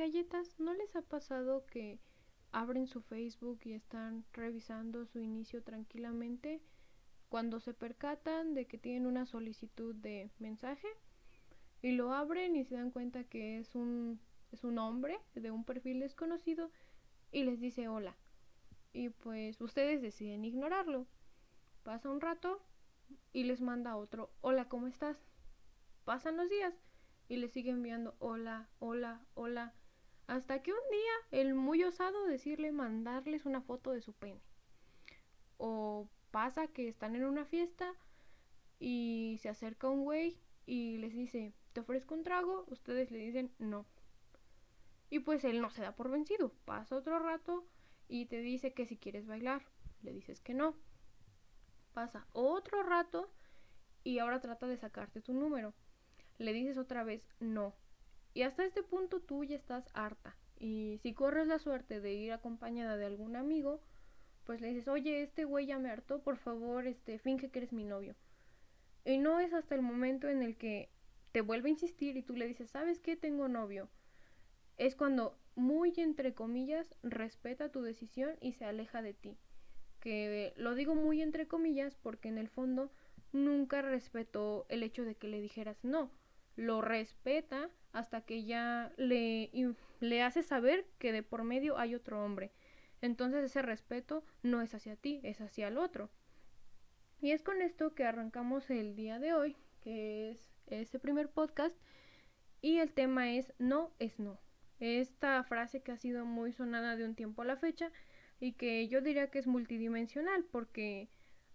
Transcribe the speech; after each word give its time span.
galletas, 0.00 0.58
¿no 0.58 0.72
les 0.72 0.96
ha 0.96 1.02
pasado 1.02 1.66
que 1.66 1.98
abren 2.52 2.86
su 2.86 3.02
Facebook 3.02 3.60
y 3.64 3.74
están 3.74 4.24
revisando 4.32 5.04
su 5.04 5.20
inicio 5.20 5.62
tranquilamente 5.62 6.62
cuando 7.28 7.60
se 7.60 7.74
percatan 7.74 8.54
de 8.54 8.66
que 8.66 8.78
tienen 8.78 9.04
una 9.04 9.26
solicitud 9.26 9.94
de 9.94 10.30
mensaje 10.38 10.88
y 11.82 11.92
lo 11.92 12.14
abren 12.14 12.56
y 12.56 12.64
se 12.64 12.76
dan 12.76 12.90
cuenta 12.90 13.24
que 13.24 13.58
es 13.58 13.74
un 13.74 14.18
es 14.52 14.64
un 14.64 14.78
hombre 14.78 15.20
de 15.34 15.50
un 15.50 15.64
perfil 15.64 16.00
desconocido 16.00 16.70
y 17.30 17.44
les 17.44 17.60
dice 17.60 17.88
hola. 17.88 18.16
Y 18.94 19.10
pues 19.10 19.60
ustedes 19.60 20.00
deciden 20.00 20.46
ignorarlo. 20.46 21.06
Pasa 21.82 22.08
un 22.08 22.22
rato 22.22 22.62
y 23.34 23.44
les 23.44 23.60
manda 23.60 23.98
otro 23.98 24.30
hola, 24.40 24.66
¿cómo 24.66 24.86
estás? 24.86 25.18
Pasan 26.06 26.38
los 26.38 26.48
días 26.48 26.74
y 27.28 27.36
le 27.36 27.48
sigue 27.48 27.70
enviando 27.70 28.16
hola, 28.18 28.70
hola, 28.78 29.20
hola, 29.34 29.74
hasta 30.30 30.62
que 30.62 30.72
un 30.72 30.78
día 30.92 31.40
el 31.40 31.54
muy 31.54 31.82
osado 31.82 32.24
decirle 32.26 32.70
mandarles 32.70 33.46
una 33.46 33.60
foto 33.60 33.90
de 33.90 34.00
su 34.00 34.12
pene. 34.12 34.40
O 35.58 36.08
pasa 36.30 36.68
que 36.68 36.88
están 36.88 37.16
en 37.16 37.24
una 37.24 37.44
fiesta 37.44 37.92
y 38.78 39.38
se 39.42 39.48
acerca 39.48 39.88
un 39.88 40.04
güey 40.04 40.38
y 40.66 40.98
les 40.98 41.12
dice, 41.14 41.52
te 41.72 41.80
ofrezco 41.80 42.14
un 42.14 42.22
trago, 42.22 42.64
ustedes 42.68 43.10
le 43.10 43.18
dicen 43.18 43.52
no. 43.58 43.86
Y 45.10 45.18
pues 45.18 45.42
él 45.42 45.60
no 45.60 45.70
se 45.70 45.82
da 45.82 45.96
por 45.96 46.08
vencido, 46.08 46.52
pasa 46.64 46.94
otro 46.94 47.18
rato 47.18 47.66
y 48.06 48.26
te 48.26 48.40
dice 48.40 48.72
que 48.72 48.86
si 48.86 48.96
quieres 48.96 49.26
bailar, 49.26 49.66
le 50.02 50.12
dices 50.12 50.40
que 50.40 50.54
no. 50.54 50.76
Pasa 51.92 52.24
otro 52.34 52.84
rato 52.84 53.28
y 54.04 54.20
ahora 54.20 54.40
trata 54.40 54.68
de 54.68 54.76
sacarte 54.76 55.20
tu 55.20 55.32
número 55.32 55.74
le 56.40 56.54
dices 56.54 56.78
otra 56.78 57.04
vez 57.04 57.28
no. 57.38 57.74
Y 58.32 58.42
hasta 58.42 58.64
este 58.64 58.82
punto 58.82 59.20
tú 59.20 59.44
ya 59.44 59.56
estás 59.56 59.88
harta. 59.92 60.36
Y 60.58 60.98
si 61.02 61.14
corres 61.14 61.46
la 61.46 61.58
suerte 61.58 62.00
de 62.00 62.12
ir 62.12 62.32
acompañada 62.32 62.96
de 62.96 63.06
algún 63.06 63.34
amigo, 63.34 63.80
pues 64.44 64.60
le 64.60 64.68
dices, 64.68 64.88
oye, 64.88 65.22
este 65.22 65.44
güey 65.44 65.66
ya 65.66 65.78
me 65.78 65.90
hartó, 65.90 66.22
por 66.22 66.36
favor, 66.36 66.86
este, 66.86 67.18
finge 67.18 67.50
que 67.50 67.60
eres 67.60 67.72
mi 67.72 67.84
novio. 67.84 68.14
Y 69.04 69.18
no 69.18 69.40
es 69.40 69.52
hasta 69.52 69.74
el 69.74 69.82
momento 69.82 70.28
en 70.28 70.42
el 70.42 70.56
que 70.56 70.90
te 71.32 71.40
vuelve 71.40 71.68
a 71.68 71.72
insistir 71.72 72.16
y 72.16 72.22
tú 72.22 72.36
le 72.36 72.46
dices, 72.46 72.70
¿sabes 72.70 73.00
qué? 73.00 73.16
Tengo 73.16 73.48
novio. 73.48 73.88
Es 74.76 74.94
cuando, 74.94 75.38
muy 75.56 75.92
entre 75.96 76.34
comillas, 76.34 76.94
respeta 77.02 77.70
tu 77.70 77.82
decisión 77.82 78.36
y 78.40 78.52
se 78.52 78.64
aleja 78.64 79.02
de 79.02 79.14
ti. 79.14 79.36
Que 80.00 80.52
lo 80.56 80.74
digo 80.74 80.94
muy 80.94 81.22
entre 81.22 81.48
comillas 81.48 81.96
porque 81.96 82.28
en 82.28 82.38
el 82.38 82.48
fondo 82.48 82.90
nunca 83.32 83.82
respetó 83.82 84.66
el 84.68 84.82
hecho 84.82 85.04
de 85.04 85.14
que 85.14 85.28
le 85.28 85.40
dijeras 85.40 85.84
no 85.84 86.10
lo 86.56 86.82
respeta 86.82 87.70
hasta 87.92 88.20
que 88.22 88.44
ya 88.44 88.92
le, 88.96 89.50
le 90.00 90.22
hace 90.22 90.42
saber 90.42 90.86
que 90.98 91.12
de 91.12 91.22
por 91.22 91.44
medio 91.44 91.78
hay 91.78 91.94
otro 91.94 92.24
hombre. 92.24 92.52
Entonces 93.00 93.44
ese 93.44 93.62
respeto 93.62 94.24
no 94.42 94.60
es 94.62 94.74
hacia 94.74 94.96
ti, 94.96 95.20
es 95.22 95.40
hacia 95.40 95.68
el 95.68 95.78
otro. 95.78 96.10
Y 97.20 97.32
es 97.32 97.42
con 97.42 97.60
esto 97.62 97.94
que 97.94 98.04
arrancamos 98.04 98.70
el 98.70 98.96
día 98.96 99.18
de 99.18 99.32
hoy, 99.32 99.56
que 99.82 100.30
es 100.30 100.50
este 100.66 100.98
primer 100.98 101.28
podcast, 101.28 101.76
y 102.62 102.78
el 102.78 102.92
tema 102.92 103.32
es 103.32 103.52
no 103.58 103.92
es 103.98 104.18
no. 104.18 104.38
Esta 104.78 105.42
frase 105.44 105.82
que 105.82 105.92
ha 105.92 105.96
sido 105.96 106.24
muy 106.24 106.52
sonada 106.52 106.96
de 106.96 107.04
un 107.04 107.14
tiempo 107.14 107.42
a 107.42 107.46
la 107.46 107.56
fecha 107.56 107.90
y 108.38 108.52
que 108.52 108.88
yo 108.88 109.02
diría 109.02 109.30
que 109.30 109.38
es 109.38 109.46
multidimensional 109.46 110.44
porque 110.44 111.08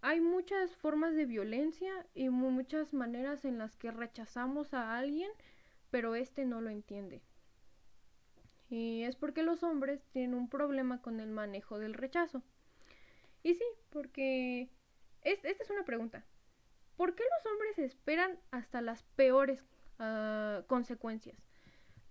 hay 0.06 0.20
muchas 0.20 0.76
formas 0.76 1.16
de 1.16 1.26
violencia 1.26 2.06
y 2.14 2.28
muchas 2.28 2.94
maneras 2.94 3.44
en 3.44 3.58
las 3.58 3.74
que 3.74 3.90
rechazamos 3.90 4.72
a 4.72 4.96
alguien, 4.96 5.28
pero 5.90 6.14
este 6.14 6.44
no 6.44 6.60
lo 6.60 6.70
entiende. 6.70 7.22
Y 8.70 9.02
es 9.02 9.16
porque 9.16 9.42
los 9.42 9.64
hombres 9.64 10.06
tienen 10.12 10.34
un 10.34 10.48
problema 10.48 11.02
con 11.02 11.18
el 11.18 11.32
manejo 11.32 11.80
del 11.80 11.92
rechazo. 11.92 12.44
Y 13.42 13.54
sí, 13.54 13.64
porque 13.90 14.70
esta 15.22 15.48
es 15.48 15.70
una 15.70 15.84
pregunta. 15.84 16.24
¿Por 16.96 17.16
qué 17.16 17.24
los 17.24 17.52
hombres 17.52 17.76
esperan 17.80 18.38
hasta 18.52 18.82
las 18.82 19.02
peores 19.16 19.64
uh, 19.98 20.64
consecuencias? 20.68 21.36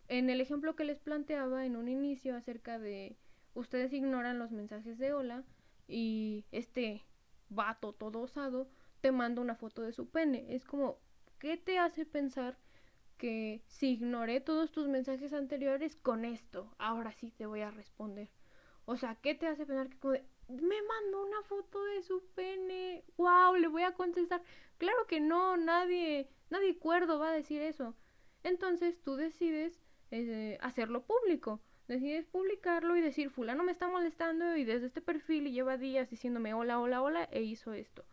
En 0.09 0.29
el 0.29 0.41
ejemplo 0.41 0.75
que 0.75 0.83
les 0.83 0.99
planteaba 0.99 1.65
en 1.65 1.77
un 1.77 1.87
inicio 1.87 2.35
acerca 2.35 2.77
de 2.77 3.15
ustedes 3.53 3.93
ignoran 3.93 4.37
los 4.37 4.51
mensajes 4.51 4.97
de 4.97 5.13
hola 5.13 5.45
y 5.87 6.43
este 6.51 7.05
vato 7.49 7.93
todo 7.93 8.21
osado 8.21 8.67
te 9.01 9.11
manda 9.11 9.41
una 9.41 9.55
foto 9.55 9.81
de 9.81 9.93
su 9.93 10.09
pene. 10.09 10.55
Es 10.55 10.65
como, 10.65 10.99
¿qué 11.39 11.57
te 11.57 11.79
hace 11.79 12.05
pensar 12.05 12.57
que 13.17 13.63
si 13.67 13.91
ignoré 13.93 14.41
todos 14.41 14.71
tus 14.71 14.87
mensajes 14.87 15.33
anteriores 15.33 15.95
con 15.95 16.25
esto, 16.25 16.73
ahora 16.77 17.11
sí 17.13 17.31
te 17.31 17.45
voy 17.45 17.61
a 17.61 17.71
responder? 17.71 18.29
O 18.85 18.97
sea, 18.97 19.15
¿qué 19.15 19.35
te 19.35 19.47
hace 19.47 19.65
pensar 19.65 19.89
que 19.89 19.97
como 19.97 20.13
me 20.47 20.81
mandó 20.81 21.25
una 21.25 21.41
foto 21.43 21.83
de 21.85 22.03
su 22.03 22.23
pene? 22.35 23.03
¡Wow! 23.17 23.55
Le 23.55 23.67
voy 23.67 23.83
a 23.83 23.93
contestar. 23.93 24.43
Claro 24.77 25.07
que 25.07 25.19
no, 25.19 25.57
nadie, 25.57 26.29
nadie 26.49 26.77
cuerdo 26.77 27.19
va 27.19 27.29
a 27.29 27.33
decir 27.33 27.61
eso. 27.61 27.95
Entonces 28.43 29.01
tú 29.01 29.15
decides 29.15 29.81
eh, 30.11 30.57
hacerlo 30.61 31.03
público 31.05 31.61
decides 31.87 32.25
publicarlo 32.25 32.95
y 32.95 33.01
decir, 33.01 33.29
fulano 33.29 33.63
me 33.63 33.71
está 33.71 33.87
molestando 33.87 34.55
y 34.55 34.65
desde 34.65 34.87
este 34.87 35.01
perfil 35.01 35.47
y 35.47 35.51
lleva 35.51 35.77
días 35.77 36.09
diciéndome 36.09 36.53
hola, 36.53 36.79
hola, 36.79 37.01
hola 37.01 37.29
e 37.31 37.41
hizo 37.41 37.73
esto. 37.73 38.05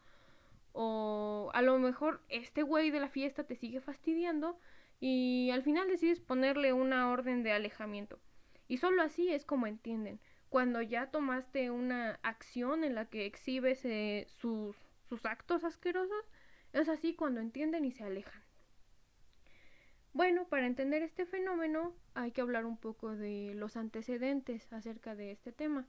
O 0.72 1.50
a 1.55 1.62
lo 1.62 1.78
mejor 1.78 2.22
este 2.28 2.62
güey 2.62 2.91
de 2.91 3.00
la 3.00 3.09
fiesta 3.09 3.44
te 3.44 3.56
sigue 3.56 3.81
fastidiando 3.81 4.59
y 5.00 5.50
al 5.50 5.62
final 5.62 5.88
decides 5.88 6.21
ponerle 6.21 6.72
una 6.72 7.11
orden 7.11 7.43
de 7.43 7.53
alejamiento. 7.53 8.19
Y 8.69 8.78
solo 8.78 9.03
así 9.03 9.32
es 9.32 9.44
como 9.44 9.66
entienden. 9.66 10.21
Cuando 10.49 10.82
ya 10.82 11.11
tomaste 11.11 11.71
una 11.71 12.19
acción 12.22 12.84
en 12.84 12.94
la 12.94 13.06
que 13.06 13.27
exhibes 13.27 13.84
eh, 13.84 14.27
sus, 14.38 14.77
sus 15.09 15.25
actos 15.25 15.65
asquerosos, 15.65 16.25
es 16.72 16.88
así 16.88 17.15
cuando 17.15 17.41
entienden 17.41 17.84
y 17.84 17.93
se 17.93 18.05
alejan. 18.05 18.41
Bueno, 20.15 20.47
para 20.47 20.67
entender 20.67 21.03
este 21.03 21.25
fenómeno 21.25 21.95
hay 22.15 22.33
que 22.33 22.43
hablar 22.43 22.67
un 22.67 22.77
poco 22.77 23.17
de 23.17 23.55
los 23.55 23.77
antecedentes 23.77 24.71
acerca 24.73 25.15
de 25.15 25.33
este 25.33 25.53
tema. 25.53 25.87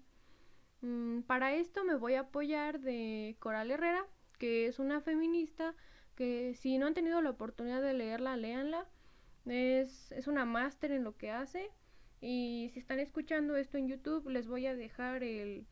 Mm, 0.82 1.22
para 1.22 1.54
esto 1.54 1.84
me 1.84 1.96
voy 1.96 2.14
a 2.14 2.22
apoyar 2.22 2.80
de 2.80 3.36
Coral 3.40 3.72
Herrera, 3.72 4.06
que 4.40 4.68
es 4.68 4.80
una 4.80 5.02
feminista 5.02 5.76
que 6.16 6.54
si 6.56 6.78
no 6.78 6.88
han 6.88 6.94
tenido 6.94 7.22
la 7.22 7.32
oportunidad 7.32 7.82
de 7.82 7.94
leerla, 7.94 8.38
léanla. 8.38 8.88
Es, 9.46 10.12
es 10.14 10.28
una 10.28 10.46
máster 10.46 10.92
en 10.92 11.04
lo 11.04 11.18
que 11.18 11.32
hace. 11.32 11.70
Y 12.22 12.70
si 12.74 12.80
están 12.80 13.00
escuchando 13.00 13.58
esto 13.58 13.78
en 13.78 13.90
YouTube, 13.90 14.30
les 14.30 14.48
voy 14.48 14.68
a 14.68 14.76
dejar 14.76 15.24
el, 15.24 15.66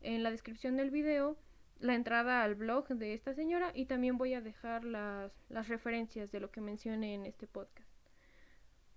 en 0.00 0.24
la 0.24 0.32
descripción 0.32 0.76
del 0.76 0.90
video 0.90 1.38
la 1.78 1.94
entrada 1.94 2.42
al 2.42 2.54
blog 2.54 2.88
de 2.88 3.14
esta 3.14 3.34
señora 3.34 3.72
y 3.74 3.86
también 3.86 4.16
voy 4.16 4.34
a 4.34 4.40
dejar 4.40 4.84
las, 4.84 5.32
las 5.48 5.68
referencias 5.68 6.30
de 6.30 6.40
lo 6.40 6.50
que 6.50 6.60
mencioné 6.60 7.14
en 7.14 7.26
este 7.26 7.46
podcast. 7.46 7.91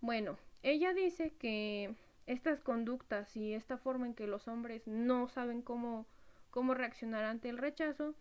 Bueno, 0.05 0.37
ella 0.61 0.93
dice 0.93 1.31
que 1.31 1.95
estas 2.27 2.61
conductas 2.61 3.35
y 3.35 3.53
esta 3.55 3.79
forma 3.79 4.05
en 4.05 4.13
que 4.13 4.27
los 4.27 4.47
hombres 4.47 4.85
no 4.85 5.27
saben 5.29 5.63
cómo, 5.63 6.05
cómo 6.51 6.75
reaccionar 6.75 7.25
ante 7.25 7.49
el 7.49 7.57
rechazo 7.57 8.13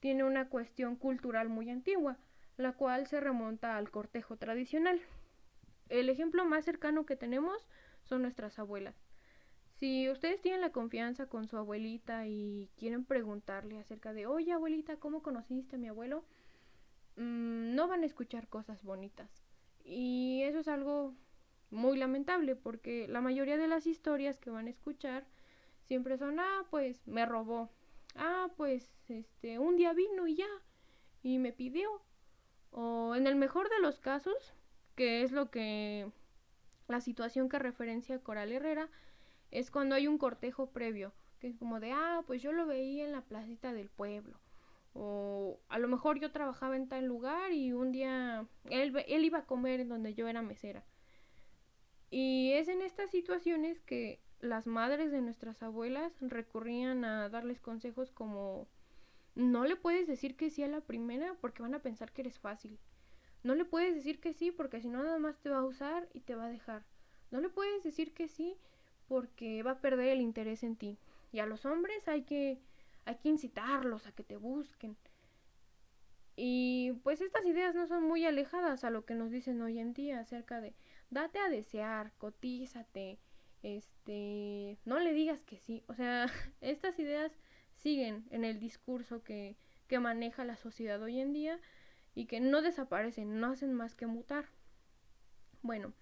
tiene 0.00 0.24
una 0.24 0.48
cuestión 0.48 0.96
cultural 0.96 1.50
muy 1.50 1.68
antigua, 1.68 2.16
la 2.56 2.72
cual 2.72 3.06
se 3.06 3.20
remonta 3.20 3.76
al 3.76 3.90
cortejo 3.90 4.38
tradicional. 4.38 4.98
El 5.90 6.08
ejemplo 6.08 6.46
más 6.46 6.64
cercano 6.64 7.04
que 7.04 7.16
tenemos 7.16 7.68
son 8.04 8.22
nuestras 8.22 8.58
abuelas. 8.58 8.96
Si 9.74 10.08
ustedes 10.08 10.40
tienen 10.40 10.62
la 10.62 10.72
confianza 10.72 11.26
con 11.26 11.48
su 11.48 11.58
abuelita 11.58 12.26
y 12.26 12.70
quieren 12.78 13.04
preguntarle 13.04 13.78
acerca 13.78 14.14
de, 14.14 14.26
oye 14.26 14.52
abuelita, 14.52 14.96
¿cómo 14.96 15.22
conociste 15.22 15.76
a 15.76 15.78
mi 15.78 15.88
abuelo? 15.88 16.24
Mm, 17.16 17.74
no 17.74 17.88
van 17.88 18.04
a 18.04 18.06
escuchar 18.06 18.48
cosas 18.48 18.82
bonitas. 18.82 19.28
Y 19.84 20.42
eso 20.42 20.58
es 20.60 20.68
algo 20.68 21.14
muy 21.70 21.98
lamentable 21.98 22.56
porque 22.56 23.06
la 23.08 23.20
mayoría 23.20 23.56
de 23.56 23.68
las 23.68 23.86
historias 23.86 24.38
que 24.38 24.50
van 24.50 24.66
a 24.66 24.70
escuchar 24.70 25.26
siempre 25.82 26.18
son, 26.18 26.40
ah, 26.40 26.64
pues 26.70 27.06
me 27.06 27.26
robó, 27.26 27.70
ah, 28.16 28.48
pues 28.56 28.90
este, 29.08 29.58
un 29.58 29.76
día 29.76 29.92
vino 29.92 30.26
y 30.26 30.36
ya, 30.36 30.48
y 31.22 31.38
me 31.38 31.52
pidió. 31.52 32.02
O 32.70 33.14
en 33.14 33.26
el 33.26 33.36
mejor 33.36 33.70
de 33.70 33.80
los 33.80 34.00
casos, 34.00 34.54
que 34.96 35.22
es 35.22 35.32
lo 35.32 35.50
que 35.50 36.10
la 36.88 37.00
situación 37.00 37.48
que 37.48 37.58
referencia 37.58 38.18
Coral 38.18 38.52
Herrera, 38.52 38.88
es 39.50 39.70
cuando 39.70 39.94
hay 39.94 40.06
un 40.06 40.18
cortejo 40.18 40.70
previo, 40.70 41.12
que 41.38 41.48
es 41.48 41.56
como 41.56 41.80
de, 41.80 41.92
ah, 41.92 42.22
pues 42.26 42.42
yo 42.42 42.52
lo 42.52 42.66
veía 42.66 43.04
en 43.04 43.12
la 43.12 43.22
placita 43.22 43.72
del 43.72 43.88
pueblo. 43.88 44.38
O 44.94 45.60
a 45.68 45.78
lo 45.78 45.88
mejor 45.88 46.18
yo 46.18 46.32
trabajaba 46.32 46.76
en 46.76 46.88
tal 46.88 47.04
lugar 47.04 47.52
y 47.52 47.72
un 47.72 47.92
día 47.92 48.46
él, 48.70 48.96
él 49.06 49.24
iba 49.24 49.38
a 49.38 49.46
comer 49.46 49.80
en 49.80 49.88
donde 49.88 50.14
yo 50.14 50.26
era 50.26 50.42
mesera. 50.42 50.84
Y 52.10 52.52
es 52.52 52.68
en 52.68 52.82
estas 52.82 53.10
situaciones 53.10 53.80
que 53.80 54.20
las 54.40 54.66
madres 54.66 55.10
de 55.10 55.22
nuestras 55.22 55.62
abuelas 55.62 56.12
recurrían 56.20 57.04
a 57.04 57.28
darles 57.28 57.60
consejos 57.60 58.10
como 58.10 58.68
no 59.34 59.64
le 59.64 59.76
puedes 59.76 60.06
decir 60.06 60.36
que 60.36 60.50
sí 60.50 60.62
a 60.62 60.68
la 60.68 60.80
primera 60.80 61.34
porque 61.40 61.62
van 61.62 61.74
a 61.74 61.82
pensar 61.82 62.12
que 62.12 62.22
eres 62.22 62.38
fácil. 62.38 62.78
No 63.42 63.54
le 63.54 63.64
puedes 63.64 63.94
decir 63.94 64.20
que 64.20 64.32
sí 64.32 64.50
porque 64.50 64.80
si 64.80 64.88
no 64.88 65.02
nada 65.02 65.18
más 65.18 65.38
te 65.38 65.50
va 65.50 65.58
a 65.58 65.64
usar 65.64 66.08
y 66.12 66.20
te 66.20 66.34
va 66.34 66.46
a 66.46 66.50
dejar. 66.50 66.84
No 67.30 67.40
le 67.40 67.48
puedes 67.48 67.82
decir 67.82 68.14
que 68.14 68.28
sí 68.28 68.56
porque 69.08 69.62
va 69.62 69.72
a 69.72 69.80
perder 69.80 70.08
el 70.08 70.20
interés 70.20 70.62
en 70.62 70.76
ti. 70.76 70.98
Y 71.32 71.40
a 71.40 71.46
los 71.46 71.66
hombres 71.66 72.08
hay 72.08 72.22
que, 72.22 72.58
hay 73.04 73.16
que 73.16 73.28
incitarlos 73.28 74.06
a 74.06 74.12
que 74.12 74.24
te 74.24 74.36
busquen. 74.36 74.96
Y 76.34 76.92
pues 77.02 77.20
estas 77.20 77.44
ideas 77.46 77.74
no 77.74 77.86
son 77.86 78.04
muy 78.04 78.24
alejadas 78.26 78.84
a 78.84 78.90
lo 78.90 79.04
que 79.04 79.14
nos 79.14 79.30
dicen 79.30 79.60
hoy 79.62 79.78
en 79.78 79.92
día 79.94 80.20
acerca 80.20 80.60
de 80.60 80.74
date 81.10 81.38
a 81.38 81.48
desear, 81.48 82.12
cotízate, 82.18 83.18
este, 83.62 84.78
no 84.84 84.98
le 84.98 85.12
digas 85.12 85.42
que 85.42 85.58
sí. 85.58 85.84
O 85.88 85.94
sea, 85.94 86.26
estas 86.60 86.98
ideas 86.98 87.32
siguen 87.74 88.26
en 88.30 88.44
el 88.44 88.58
discurso 88.58 89.22
que, 89.22 89.56
que 89.88 89.98
maneja 89.98 90.44
la 90.44 90.56
sociedad 90.56 91.02
hoy 91.02 91.20
en 91.20 91.32
día 91.32 91.60
y 92.14 92.26
que 92.26 92.40
no 92.40 92.62
desaparecen, 92.62 93.40
no 93.40 93.48
hacen 93.52 93.74
más 93.74 93.94
que 93.94 94.06
mutar. 94.06 94.46
Bueno, 95.62 95.92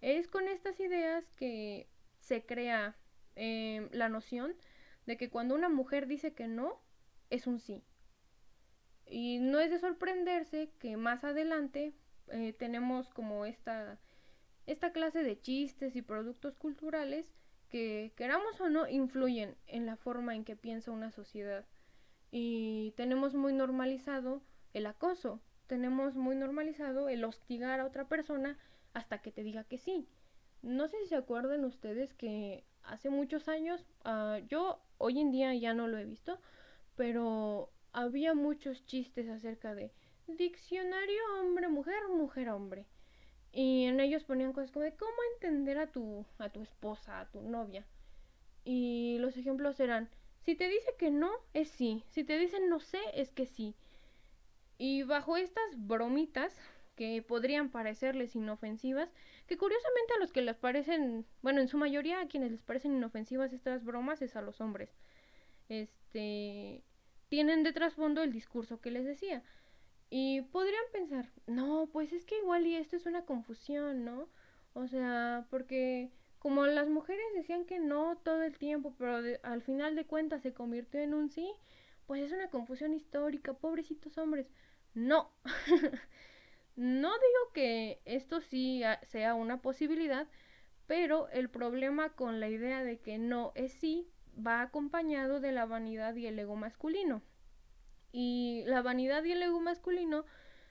es 0.00 0.28
con 0.28 0.48
estas 0.48 0.78
ideas 0.80 1.24
que 1.36 1.88
se 2.20 2.44
crea 2.44 2.96
eh, 3.36 3.88
la 3.92 4.08
noción 4.08 4.54
de 5.06 5.16
que 5.16 5.30
cuando 5.30 5.54
una 5.54 5.68
mujer 5.68 6.06
dice 6.06 6.34
que 6.34 6.48
no, 6.48 6.80
es 7.30 7.46
un 7.46 7.60
sí. 7.60 7.82
Y 9.06 9.38
no 9.38 9.60
es 9.60 9.70
de 9.70 9.78
sorprenderse 9.78 10.70
que 10.78 10.96
más 10.96 11.24
adelante 11.24 11.94
eh, 12.28 12.52
tenemos 12.52 13.08
como 13.10 13.46
esta, 13.46 13.98
esta 14.66 14.92
clase 14.92 15.22
de 15.22 15.40
chistes 15.40 15.96
y 15.96 16.02
productos 16.02 16.56
culturales 16.56 17.32
que 17.68 18.12
queramos 18.16 18.60
o 18.60 18.68
no 18.68 18.88
influyen 18.88 19.56
en 19.66 19.86
la 19.86 19.96
forma 19.96 20.34
en 20.34 20.44
que 20.44 20.56
piensa 20.56 20.90
una 20.90 21.10
sociedad. 21.10 21.64
Y 22.30 22.92
tenemos 22.96 23.34
muy 23.34 23.52
normalizado 23.52 24.42
el 24.72 24.86
acoso, 24.86 25.40
tenemos 25.66 26.16
muy 26.16 26.36
normalizado 26.36 27.08
el 27.08 27.24
hostigar 27.24 27.80
a 27.80 27.86
otra 27.86 28.08
persona 28.08 28.58
hasta 28.92 29.22
que 29.22 29.32
te 29.32 29.42
diga 29.42 29.64
que 29.64 29.78
sí. 29.78 30.08
No 30.62 30.88
sé 30.88 30.98
si 31.02 31.08
se 31.08 31.16
acuerdan 31.16 31.64
ustedes 31.64 32.12
que 32.14 32.64
hace 32.82 33.10
muchos 33.10 33.48
años, 33.48 33.84
uh, 34.04 34.44
yo 34.48 34.80
hoy 34.98 35.20
en 35.20 35.30
día 35.30 35.54
ya 35.54 35.74
no 35.74 35.86
lo 35.88 35.98
he 35.98 36.04
visto, 36.04 36.40
pero 36.96 37.70
había 37.92 38.34
muchos 38.34 38.84
chistes 38.86 39.28
acerca 39.28 39.74
de 39.74 39.92
diccionario 40.26 41.20
hombre-mujer, 41.40 42.08
mujer-hombre. 42.08 42.86
Y 43.56 43.86
en 43.86 44.00
ellos 44.00 44.22
ponían 44.22 44.52
cosas 44.52 44.70
como 44.70 44.84
de 44.84 44.94
cómo 44.94 45.16
entender 45.32 45.78
a 45.78 45.86
tu, 45.86 46.26
a 46.36 46.50
tu 46.50 46.60
esposa, 46.60 47.20
a 47.20 47.30
tu 47.30 47.40
novia. 47.40 47.86
Y 48.64 49.16
los 49.18 49.34
ejemplos 49.38 49.80
eran, 49.80 50.10
si 50.42 50.54
te 50.56 50.68
dice 50.68 50.94
que 50.98 51.10
no, 51.10 51.32
es 51.54 51.70
sí. 51.70 52.04
Si 52.10 52.22
te 52.22 52.36
dicen 52.38 52.68
no 52.68 52.80
sé, 52.80 53.00
es 53.14 53.32
que 53.32 53.46
sí. 53.46 53.74
Y 54.76 55.04
bajo 55.04 55.38
estas 55.38 55.64
bromitas, 55.74 56.54
que 56.96 57.22
podrían 57.22 57.70
parecerles 57.70 58.36
inofensivas, 58.36 59.10
que 59.46 59.56
curiosamente 59.56 60.12
a 60.14 60.18
los 60.18 60.32
que 60.32 60.42
les 60.42 60.56
parecen, 60.56 61.24
bueno, 61.40 61.62
en 61.62 61.68
su 61.68 61.78
mayoría 61.78 62.20
a 62.20 62.28
quienes 62.28 62.50
les 62.50 62.62
parecen 62.62 62.94
inofensivas 62.94 63.54
estas 63.54 63.84
bromas 63.84 64.20
es 64.20 64.36
a 64.36 64.42
los 64.42 64.60
hombres. 64.60 64.90
Este, 65.70 66.82
tienen 67.30 67.62
de 67.62 67.72
trasfondo 67.72 68.22
el 68.22 68.32
discurso 68.34 68.82
que 68.82 68.90
les 68.90 69.06
decía. 69.06 69.42
Y 70.10 70.42
podrían 70.42 70.84
pensar, 70.92 71.30
no, 71.46 71.88
pues 71.92 72.12
es 72.12 72.24
que 72.24 72.38
igual 72.38 72.66
y 72.66 72.76
esto 72.76 72.96
es 72.96 73.06
una 73.06 73.24
confusión, 73.24 74.04
¿no? 74.04 74.28
O 74.74 74.86
sea, 74.86 75.46
porque 75.50 76.10
como 76.38 76.66
las 76.66 76.88
mujeres 76.88 77.24
decían 77.34 77.64
que 77.64 77.78
no 77.80 78.16
todo 78.18 78.42
el 78.42 78.56
tiempo, 78.58 78.94
pero 78.98 79.20
al 79.42 79.62
final 79.62 79.96
de 79.96 80.06
cuentas 80.06 80.42
se 80.42 80.54
convirtió 80.54 81.00
en 81.00 81.14
un 81.14 81.30
sí, 81.30 81.50
pues 82.06 82.22
es 82.22 82.32
una 82.32 82.50
confusión 82.50 82.94
histórica, 82.94 83.54
pobrecitos 83.54 84.16
hombres. 84.18 84.48
No. 84.94 85.30
No 86.76 87.08
digo 87.08 87.52
que 87.54 88.00
esto 88.04 88.42
sí 88.42 88.82
sea 89.08 89.34
una 89.34 89.62
posibilidad, 89.62 90.28
pero 90.86 91.28
el 91.30 91.48
problema 91.48 92.10
con 92.10 92.38
la 92.38 92.48
idea 92.50 92.84
de 92.84 92.98
que 92.98 93.16
no 93.16 93.52
es 93.54 93.72
sí 93.72 94.06
va 94.36 94.60
acompañado 94.60 95.40
de 95.40 95.52
la 95.52 95.64
vanidad 95.64 96.14
y 96.16 96.26
el 96.26 96.38
ego 96.38 96.54
masculino. 96.54 97.22
Y 98.12 98.64
la 98.66 98.82
vanidad 98.82 99.24
y 99.24 99.32
el 99.32 99.42
ego 99.42 99.60
masculino 99.60 100.24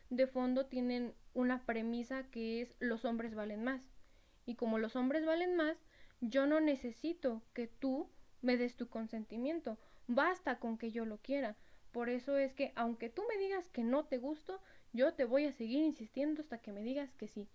de 0.10 0.28
fondo 0.28 0.66
tienen 0.66 1.14
una 1.34 1.66
premisa 1.66 2.24
que 2.32 2.62
es 2.62 2.76
los 2.80 3.06
hombres 3.06 3.36
valen 3.36 3.64
más. 3.64 3.92
Y 4.46 4.56
como 4.56 4.78
los 4.78 4.96
hombres 4.96 5.26
valen 5.26 5.56
más, 5.56 5.78
yo 6.22 6.46
no 6.46 6.60
necesito 6.60 7.42
que 7.54 7.68
tú 7.68 8.10
me 8.42 8.58
des 8.58 8.76
tu 8.76 8.90
consentimiento. 8.90 9.78
Basta 10.08 10.60
con 10.60 10.78
que 10.78 10.92
yo 10.92 11.06
lo 11.06 11.18
quiera. 11.18 11.56
Por 11.92 12.10
eso 12.10 12.38
es 12.38 12.54
que 12.54 12.72
aunque 12.76 13.10
tú 13.10 13.24
me 13.28 13.38
digas 13.38 13.70
que 13.70 13.84
no 13.84 14.06
te 14.06 14.18
gusto, 14.18 14.62
yo 14.94 15.14
te 15.14 15.26
voy 15.26 15.46
a 15.46 15.52
seguir 15.52 15.84
insistiendo 15.84 16.42
hasta 16.42 16.60
que 16.60 16.72
me 16.72 16.84
digas 16.84 17.14
que 17.16 17.28
sí. 17.28 17.48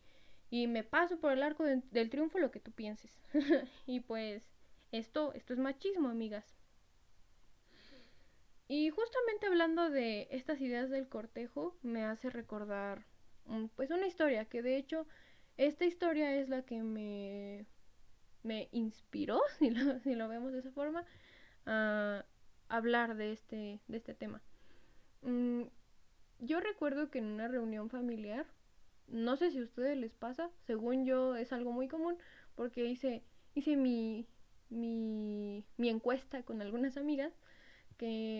Y 0.50 0.66
me 0.66 0.82
paso 0.82 1.20
por 1.20 1.32
el 1.32 1.42
arco 1.42 1.64
del 1.64 2.10
triunfo 2.10 2.38
lo 2.38 2.50
que 2.50 2.60
tú 2.60 2.72
pienses. 2.72 3.20
y 3.86 4.00
pues 4.00 4.42
esto, 4.92 5.32
esto 5.34 5.52
es 5.52 5.58
machismo, 5.58 6.08
amigas. 6.08 6.59
Y 8.70 8.88
justamente 8.90 9.48
hablando 9.48 9.90
de 9.90 10.28
estas 10.30 10.60
ideas 10.60 10.90
del 10.90 11.08
cortejo, 11.08 11.76
me 11.82 12.04
hace 12.04 12.30
recordar 12.30 13.04
pues 13.74 13.90
una 13.90 14.06
historia, 14.06 14.44
que 14.44 14.62
de 14.62 14.76
hecho 14.76 15.08
esta 15.56 15.86
historia 15.86 16.36
es 16.36 16.48
la 16.48 16.62
que 16.62 16.84
me, 16.84 17.66
me 18.44 18.68
inspiró, 18.70 19.40
si 19.58 19.70
lo, 19.70 19.98
si 19.98 20.14
lo 20.14 20.28
vemos 20.28 20.52
de 20.52 20.60
esa 20.60 20.70
forma, 20.70 21.04
a 21.66 22.24
hablar 22.68 23.16
de 23.16 23.32
este, 23.32 23.80
de 23.88 23.96
este 23.96 24.14
tema. 24.14 24.40
Mm, 25.22 25.62
yo 26.38 26.60
recuerdo 26.60 27.10
que 27.10 27.18
en 27.18 27.24
una 27.24 27.48
reunión 27.48 27.90
familiar, 27.90 28.46
no 29.08 29.36
sé 29.36 29.50
si 29.50 29.58
a 29.58 29.64
ustedes 29.64 29.98
les 29.98 30.14
pasa, 30.14 30.48
según 30.60 31.04
yo 31.04 31.34
es 31.34 31.52
algo 31.52 31.72
muy 31.72 31.88
común, 31.88 32.18
porque 32.54 32.84
hice, 32.84 33.24
hice 33.52 33.74
mi, 33.74 34.28
mi, 34.68 35.64
mi 35.76 35.88
encuesta 35.88 36.44
con 36.44 36.62
algunas 36.62 36.96
amigas, 36.96 37.32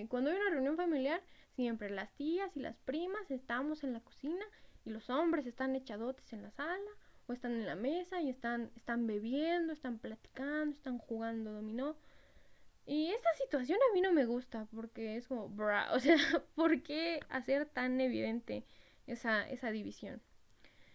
cuando 0.09 0.31
hay 0.31 0.37
una 0.37 0.51
reunión 0.51 0.77
familiar, 0.77 1.23
siempre 1.55 1.91
las 1.91 2.11
tías 2.15 2.57
y 2.57 2.61
las 2.61 2.77
primas 2.79 3.31
estamos 3.31 3.85
en 3.85 3.93
la 3.93 4.01
cocina 4.01 4.45
y 4.87 4.91
los 4.91 5.11
hombres 5.11 5.47
están 5.47 5.77
echadotes 5.77 6.33
en 6.33 6.43
la 6.43 6.51
sala 6.51 6.91
o 7.27 7.35
están 7.35 7.53
en 7.53 7.67
la 7.67 7.75
mesa 7.75 8.23
y 8.23 8.31
están, 8.31 8.71
están 8.75 9.07
bebiendo, 9.07 9.73
están 9.73 9.99
platicando, 9.99 10.75
están 10.75 10.99
jugando 10.99 11.53
dominó. 11.53 11.97
Y 12.87 13.11
esta 13.11 13.29
situación 13.35 13.79
a 13.91 13.95
mí 13.95 14.01
no 14.01 14.13
me 14.13 14.25
gusta 14.25 14.67
porque 14.75 15.17
es 15.17 15.29
como, 15.29 15.51
bra, 15.51 15.91
o 15.95 16.01
sea, 16.01 16.17
¿por 16.55 16.83
qué 16.83 17.21
hacer 17.29 17.67
tan 17.67 18.01
evidente 18.01 18.65
esa, 19.07 19.47
esa 19.49 19.71
división? 19.71 20.23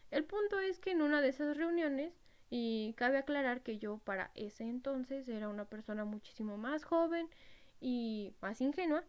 El 0.09 0.23
punto 0.23 0.59
es 0.59 0.79
que 0.79 0.91
en 0.91 1.03
una 1.03 1.21
de 1.21 1.29
esas 1.29 1.55
reuniones, 1.55 2.13
y 2.49 2.93
cabe 2.97 3.17
aclarar 3.17 3.61
que 3.61 3.77
yo 3.77 3.99
para 3.99 4.31
ese 4.33 4.63
entonces 4.63 5.27
era 5.27 5.49
una 5.49 5.65
persona 5.65 6.05
muchísimo 6.05 6.57
más 6.57 6.83
joven 6.83 7.29
y 7.79 8.33
más 8.41 8.61
ingenua, 8.61 9.03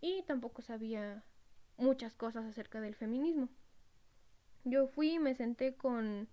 y 0.00 0.22
tampoco 0.22 0.62
sabía 0.62 1.24
muchas 1.76 2.14
cosas 2.14 2.44
acerca 2.44 2.80
del 2.80 2.94
feminismo. 2.94 3.48
Yo 4.64 4.86
fui 4.86 5.14
y 5.14 5.18
me 5.18 5.34
senté 5.34 5.76
con, 5.76 6.28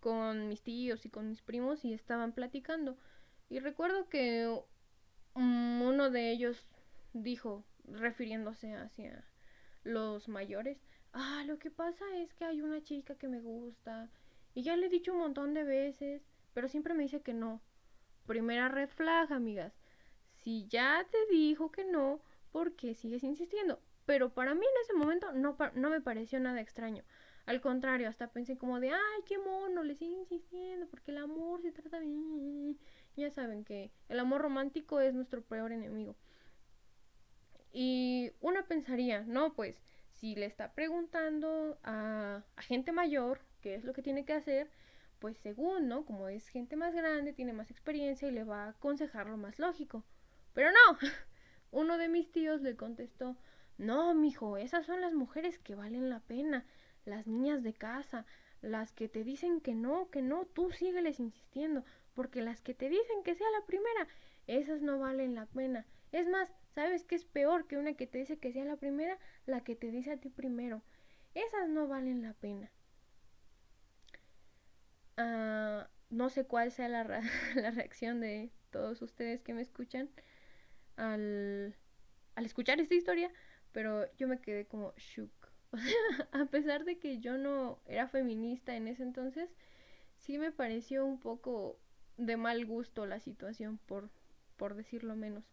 con 0.00 0.48
mis 0.48 0.62
tíos 0.62 1.04
y 1.06 1.10
con 1.10 1.28
mis 1.28 1.42
primos 1.42 1.84
y 1.84 1.92
estaban 1.92 2.32
platicando. 2.32 2.96
Y 3.50 3.60
recuerdo 3.60 4.08
que 4.08 4.48
Mm, 5.34 5.82
uno 5.82 6.10
de 6.10 6.30
ellos 6.30 6.66
dijo, 7.14 7.64
refiriéndose 7.84 8.74
hacia 8.74 9.24
los 9.84 10.28
mayores, 10.28 10.78
ah, 11.12 11.44
lo 11.46 11.58
que 11.58 11.70
pasa 11.70 12.04
es 12.18 12.34
que 12.34 12.44
hay 12.44 12.60
una 12.60 12.82
chica 12.82 13.14
que 13.16 13.28
me 13.28 13.40
gusta 13.40 14.10
y 14.54 14.62
ya 14.62 14.76
le 14.76 14.86
he 14.86 14.90
dicho 14.90 15.12
un 15.12 15.18
montón 15.20 15.54
de 15.54 15.64
veces, 15.64 16.22
pero 16.54 16.68
siempre 16.68 16.94
me 16.94 17.04
dice 17.04 17.22
que 17.22 17.34
no. 17.34 17.62
Primera 18.26 18.68
red 18.68 18.90
flag, 18.90 19.32
amigas. 19.32 19.74
Si 20.42 20.66
ya 20.68 21.06
te 21.10 21.18
dijo 21.30 21.70
que 21.70 21.84
no, 21.84 22.20
¿por 22.50 22.74
qué 22.74 22.94
sigues 22.94 23.22
insistiendo? 23.22 23.80
Pero 24.06 24.34
para 24.34 24.54
mí 24.54 24.66
en 24.66 24.82
ese 24.82 24.94
momento 24.94 25.32
no, 25.32 25.56
no 25.74 25.90
me 25.90 26.00
pareció 26.00 26.40
nada 26.40 26.60
extraño. 26.60 27.04
Al 27.46 27.60
contrario, 27.60 28.08
hasta 28.08 28.32
pensé 28.32 28.56
como 28.56 28.80
de, 28.80 28.90
ay, 28.90 29.22
qué 29.26 29.38
mono, 29.38 29.82
le 29.82 29.94
sigue 29.94 30.16
insistiendo, 30.16 30.86
porque 30.88 31.10
el 31.10 31.18
amor 31.18 31.62
se 31.62 31.72
trata 31.72 32.00
de... 32.00 32.76
Ya 33.16 33.30
saben 33.30 33.64
que 33.64 33.90
el 34.08 34.18
amor 34.20 34.42
romántico 34.42 35.00
es 35.00 35.14
nuestro 35.14 35.42
peor 35.42 35.72
enemigo. 35.72 36.16
Y 37.72 38.32
uno 38.40 38.64
pensaría, 38.66 39.22
no, 39.22 39.54
pues, 39.54 39.82
si 40.10 40.34
le 40.34 40.46
está 40.46 40.72
preguntando 40.74 41.78
a, 41.82 42.44
a 42.56 42.62
gente 42.62 42.92
mayor 42.92 43.40
qué 43.60 43.74
es 43.74 43.84
lo 43.84 43.92
que 43.92 44.02
tiene 44.02 44.24
que 44.24 44.34
hacer, 44.34 44.70
pues 45.18 45.38
según, 45.38 45.88
¿no? 45.88 46.04
Como 46.04 46.28
es 46.28 46.48
gente 46.48 46.76
más 46.76 46.94
grande, 46.94 47.32
tiene 47.32 47.52
más 47.52 47.70
experiencia 47.70 48.28
y 48.28 48.32
le 48.32 48.44
va 48.44 48.64
a 48.64 48.68
aconsejar 48.70 49.28
lo 49.28 49.36
más 49.36 49.58
lógico. 49.58 50.04
Pero 50.54 50.70
no, 50.70 50.98
uno 51.70 51.98
de 51.98 52.08
mis 52.08 52.30
tíos 52.30 52.60
le 52.62 52.76
contestó, 52.76 53.36
no, 53.78 54.14
mijo, 54.14 54.56
esas 54.56 54.86
son 54.86 55.00
las 55.00 55.14
mujeres 55.14 55.58
que 55.58 55.74
valen 55.74 56.10
la 56.10 56.20
pena 56.20 56.64
las 57.04 57.26
niñas 57.26 57.62
de 57.62 57.72
casa, 57.72 58.26
las 58.60 58.92
que 58.92 59.08
te 59.08 59.24
dicen 59.24 59.60
que 59.60 59.74
no, 59.74 60.10
que 60.10 60.22
no, 60.22 60.46
tú 60.46 60.70
sígueles 60.70 61.18
insistiendo, 61.20 61.84
porque 62.14 62.42
las 62.42 62.60
que 62.60 62.74
te 62.74 62.88
dicen 62.88 63.22
que 63.24 63.34
sea 63.34 63.50
la 63.50 63.66
primera, 63.66 64.08
esas 64.46 64.82
no 64.82 64.98
valen 64.98 65.34
la 65.34 65.46
pena. 65.46 65.86
Es 66.12 66.28
más, 66.28 66.48
¿sabes 66.74 67.04
qué 67.04 67.14
es 67.14 67.24
peor 67.24 67.66
que 67.66 67.78
una 67.78 67.94
que 67.94 68.06
te 68.06 68.18
dice 68.18 68.38
que 68.38 68.52
sea 68.52 68.64
la 68.64 68.76
primera? 68.76 69.18
La 69.46 69.64
que 69.64 69.74
te 69.74 69.90
dice 69.90 70.12
a 70.12 70.16
ti 70.18 70.28
primero. 70.28 70.82
Esas 71.34 71.68
no 71.68 71.88
valen 71.88 72.22
la 72.22 72.34
pena. 72.34 72.70
Ah, 75.16 75.88
no 76.10 76.28
sé 76.28 76.44
cuál 76.44 76.70
sea 76.70 76.88
la, 76.88 77.04
la 77.54 77.70
reacción 77.70 78.20
de 78.20 78.50
todos 78.70 79.02
ustedes 79.02 79.42
que 79.42 79.54
me 79.54 79.62
escuchan 79.62 80.10
al, 80.96 81.74
al 82.34 82.46
escuchar 82.46 82.80
esta 82.80 82.94
historia, 82.94 83.30
pero 83.72 84.12
yo 84.16 84.28
me 84.28 84.40
quedé 84.40 84.66
como 84.66 84.92
shook. 84.96 85.30
a 86.32 86.44
pesar 86.46 86.84
de 86.84 86.98
que 86.98 87.18
yo 87.18 87.38
no 87.38 87.80
era 87.86 88.08
feminista 88.08 88.76
en 88.76 88.88
ese 88.88 89.02
entonces, 89.02 89.54
sí 90.18 90.38
me 90.38 90.52
pareció 90.52 91.04
un 91.04 91.18
poco 91.18 91.78
de 92.16 92.36
mal 92.36 92.64
gusto 92.66 93.06
la 93.06 93.20
situación, 93.20 93.78
por, 93.86 94.10
por 94.56 94.74
decirlo 94.74 95.16
menos. 95.16 95.44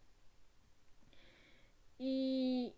Y 1.97 2.75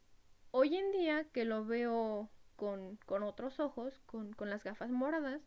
hoy 0.52 0.76
en 0.76 0.92
día 0.92 1.26
que 1.32 1.46
lo 1.46 1.66
veo 1.66 2.30
con, 2.56 2.98
con 3.06 3.24
otros 3.24 3.60
ojos, 3.60 4.00
con, 4.06 4.34
con 4.34 4.50
las 4.50 4.64
gafas 4.64 4.90
moradas, 4.90 5.42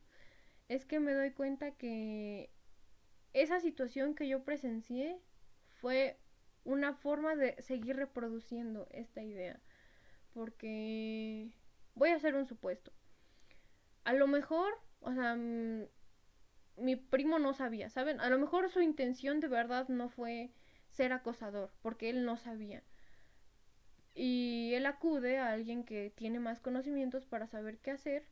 es 0.68 0.84
que 0.84 1.00
me 1.00 1.12
doy 1.12 1.32
cuenta 1.32 1.72
que 1.72 2.50
esa 3.32 3.60
situación 3.60 4.14
que 4.14 4.28
yo 4.28 4.44
presencié 4.44 5.20
fue 5.80 6.18
una 6.64 6.94
forma 6.94 7.36
de 7.36 7.60
seguir 7.62 7.96
reproduciendo 7.96 8.86
esta 8.90 9.22
idea. 9.22 9.60
Porque 10.32 11.52
voy 11.94 12.10
a 12.10 12.16
hacer 12.16 12.34
un 12.34 12.46
supuesto. 12.46 12.92
A 14.04 14.12
lo 14.12 14.26
mejor, 14.26 14.74
o 15.00 15.12
sea, 15.14 15.36
mm, 15.36 15.84
mi 16.76 16.96
primo 16.96 17.38
no 17.38 17.54
sabía, 17.54 17.88
¿saben? 17.90 18.20
A 18.20 18.28
lo 18.28 18.38
mejor 18.38 18.68
su 18.70 18.80
intención 18.80 19.40
de 19.40 19.48
verdad 19.48 19.88
no 19.88 20.08
fue 20.08 20.50
ser 20.88 21.12
acosador, 21.12 21.72
porque 21.82 22.10
él 22.10 22.24
no 22.24 22.36
sabía. 22.36 22.82
Y 24.14 24.72
él 24.74 24.86
acude 24.86 25.38
a 25.38 25.50
alguien 25.52 25.84
que 25.84 26.12
tiene 26.14 26.38
más 26.38 26.60
conocimientos 26.60 27.26
para 27.26 27.46
saber 27.46 27.78
qué 27.78 27.90
hacer. 27.90 28.26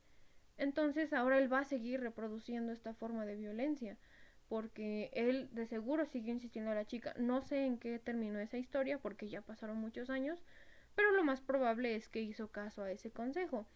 Entonces 0.57 1.13
ahora 1.13 1.39
él 1.39 1.53
va 1.53 1.61
a 1.61 1.65
seguir 1.65 2.01
reproduciendo 2.01 2.73
esta 2.73 2.95
forma 2.95 3.27
de 3.27 3.37
violencia 3.37 3.99
porque 4.53 5.09
él 5.15 5.49
de 5.53 5.67
seguro 5.67 6.05
sigue 6.05 6.31
insistiendo 6.31 6.73
a 6.73 6.75
la 6.75 6.85
chica. 6.85 7.15
No 7.17 7.41
sé 7.41 7.65
en 7.65 7.79
qué 7.79 7.99
terminó 7.99 8.39
esa 8.39 8.59
historia 8.59 8.99
porque 8.99 9.31
ya 9.31 9.41
pasaron 9.41 9.79
muchos 9.79 10.11
años, 10.11 10.45
pero 10.95 11.11
lo 11.13 11.25
más 11.25 11.41
probable 11.41 11.95
es 11.95 12.11
que 12.11 12.21
hizo 12.21 12.49
caso 12.49 12.83
a 12.83 12.91
ese 12.91 13.11
consejo. 13.11 13.67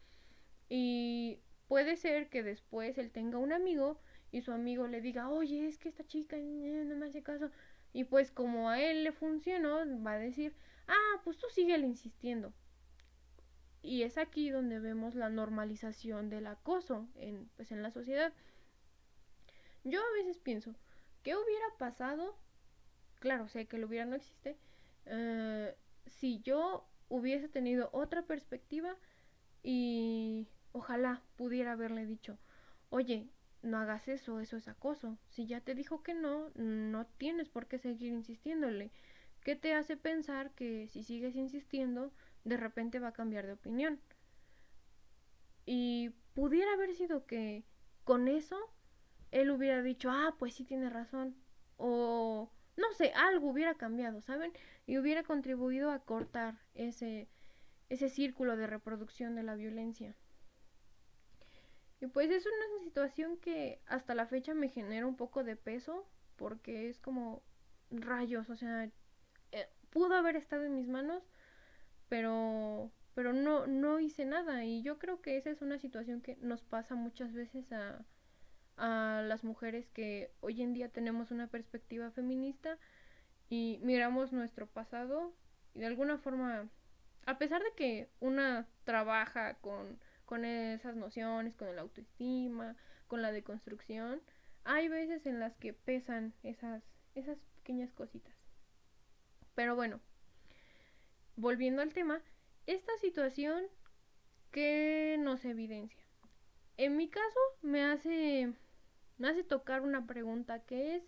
Y 0.68 1.38
puede 1.66 1.96
ser 1.96 2.28
que 2.28 2.42
después 2.42 2.98
él 2.98 3.10
tenga 3.10 3.38
un 3.38 3.54
amigo 3.54 3.98
y 4.30 4.42
su 4.42 4.52
amigo 4.52 4.86
le 4.86 5.00
diga, 5.00 5.30
oye, 5.30 5.66
es 5.66 5.78
que 5.78 5.88
esta 5.88 6.06
chica 6.06 6.36
eh, 6.36 6.84
no 6.86 6.94
me 6.94 7.06
hace 7.06 7.22
caso. 7.22 7.50
Y 7.94 8.04
pues 8.04 8.30
como 8.30 8.68
a 8.68 8.78
él 8.78 9.02
le 9.02 9.12
funcionó, 9.12 9.78
va 10.04 10.12
a 10.12 10.18
decir, 10.18 10.52
ah, 10.88 11.22
pues 11.24 11.38
tú 11.38 11.46
sigue 11.48 11.78
insistiendo. 11.78 12.52
Y 13.80 14.02
es 14.02 14.18
aquí 14.18 14.50
donde 14.50 14.78
vemos 14.78 15.14
la 15.14 15.30
normalización 15.30 16.28
del 16.28 16.48
acoso 16.48 17.08
en, 17.14 17.48
pues, 17.56 17.72
en 17.72 17.82
la 17.82 17.92
sociedad. 17.92 18.34
Yo 19.86 20.00
a 20.00 20.12
veces 20.14 20.38
pienso, 20.38 20.74
¿qué 21.22 21.36
hubiera 21.36 21.66
pasado? 21.78 22.36
Claro, 23.20 23.46
sé 23.46 23.66
que 23.66 23.78
lo 23.78 23.86
hubiera 23.86 24.04
no 24.04 24.16
existe. 24.16 24.58
Eh, 25.04 25.76
si 26.06 26.40
yo 26.40 26.88
hubiese 27.08 27.48
tenido 27.48 27.88
otra 27.92 28.22
perspectiva 28.22 28.96
y 29.62 30.48
ojalá 30.72 31.22
pudiera 31.36 31.72
haberle 31.72 32.04
dicho, 32.04 32.36
oye, 32.90 33.28
no 33.62 33.78
hagas 33.78 34.08
eso, 34.08 34.40
eso 34.40 34.56
es 34.56 34.66
acoso. 34.66 35.18
Si 35.28 35.46
ya 35.46 35.60
te 35.60 35.76
dijo 35.76 36.02
que 36.02 36.14
no, 36.14 36.50
no 36.56 37.06
tienes 37.06 37.48
por 37.48 37.68
qué 37.68 37.78
seguir 37.78 38.12
insistiéndole. 38.12 38.90
¿Qué 39.44 39.54
te 39.54 39.72
hace 39.72 39.96
pensar 39.96 40.50
que 40.56 40.88
si 40.88 41.04
sigues 41.04 41.36
insistiendo, 41.36 42.12
de 42.42 42.56
repente 42.56 42.98
va 42.98 43.08
a 43.08 43.12
cambiar 43.12 43.46
de 43.46 43.52
opinión? 43.52 44.00
Y 45.64 46.10
pudiera 46.34 46.72
haber 46.72 46.92
sido 46.96 47.24
que 47.24 47.62
con 48.02 48.26
eso 48.26 48.58
él 49.30 49.50
hubiera 49.50 49.82
dicho, 49.82 50.10
ah, 50.10 50.34
pues 50.38 50.54
sí 50.54 50.64
tiene 50.64 50.90
razón. 50.90 51.36
O 51.76 52.50
no 52.76 52.92
sé, 52.92 53.12
algo 53.14 53.50
hubiera 53.50 53.74
cambiado, 53.74 54.20
¿saben? 54.22 54.52
Y 54.86 54.98
hubiera 54.98 55.22
contribuido 55.22 55.90
a 55.90 56.00
cortar 56.00 56.54
ese, 56.74 57.28
ese 57.88 58.08
círculo 58.08 58.56
de 58.56 58.66
reproducción 58.66 59.34
de 59.34 59.42
la 59.42 59.54
violencia. 59.54 60.14
Y 62.00 62.06
pues 62.08 62.30
es 62.30 62.44
una 62.44 62.84
situación 62.84 63.38
que 63.38 63.80
hasta 63.86 64.14
la 64.14 64.26
fecha 64.26 64.54
me 64.54 64.68
genera 64.68 65.06
un 65.06 65.16
poco 65.16 65.44
de 65.44 65.56
peso 65.56 66.06
porque 66.36 66.90
es 66.90 66.98
como 66.98 67.42
rayos, 67.90 68.50
o 68.50 68.56
sea, 68.56 68.90
eh, 69.52 69.68
pudo 69.90 70.14
haber 70.14 70.36
estado 70.36 70.64
en 70.64 70.74
mis 70.74 70.88
manos, 70.88 71.22
pero 72.08 72.92
pero 73.14 73.32
no 73.32 73.66
no 73.66 73.98
hice 73.98 74.26
nada 74.26 74.64
y 74.66 74.82
yo 74.82 74.98
creo 74.98 75.22
que 75.22 75.38
esa 75.38 75.50
es 75.50 75.62
una 75.62 75.78
situación 75.78 76.20
que 76.20 76.36
nos 76.36 76.62
pasa 76.62 76.94
muchas 76.94 77.32
veces 77.32 77.72
a 77.72 78.04
a 78.76 79.22
las 79.24 79.44
mujeres 79.44 79.88
que 79.88 80.30
hoy 80.40 80.62
en 80.62 80.74
día 80.74 80.88
tenemos 80.88 81.30
una 81.30 81.46
perspectiva 81.46 82.10
feminista 82.10 82.78
y 83.48 83.78
miramos 83.82 84.32
nuestro 84.32 84.66
pasado 84.66 85.32
y 85.74 85.80
de 85.80 85.86
alguna 85.86 86.18
forma, 86.18 86.68
a 87.26 87.38
pesar 87.38 87.62
de 87.62 87.72
que 87.76 88.08
una 88.20 88.66
trabaja 88.84 89.54
con, 89.54 89.98
con 90.24 90.44
esas 90.44 90.96
nociones, 90.96 91.54
con 91.54 91.68
el 91.68 91.78
autoestima, 91.78 92.76
con 93.06 93.22
la 93.22 93.32
deconstrucción, 93.32 94.20
hay 94.64 94.88
veces 94.88 95.26
en 95.26 95.38
las 95.38 95.56
que 95.56 95.72
pesan 95.72 96.34
esas, 96.42 96.82
esas 97.14 97.38
pequeñas 97.56 97.92
cositas. 97.92 98.34
Pero 99.54 99.76
bueno, 99.76 100.00
volviendo 101.36 101.82
al 101.82 101.94
tema, 101.94 102.20
esta 102.66 102.92
situación 102.98 103.64
que 104.50 105.16
nos 105.20 105.44
evidencia. 105.44 106.02
En 106.76 106.96
mi 106.96 107.08
caso 107.08 107.40
me 107.62 107.84
hace 107.84 108.52
me 109.18 109.28
hace 109.28 109.44
tocar 109.44 109.82
una 109.82 110.06
pregunta 110.06 110.60
que 110.60 110.96
es 110.96 111.02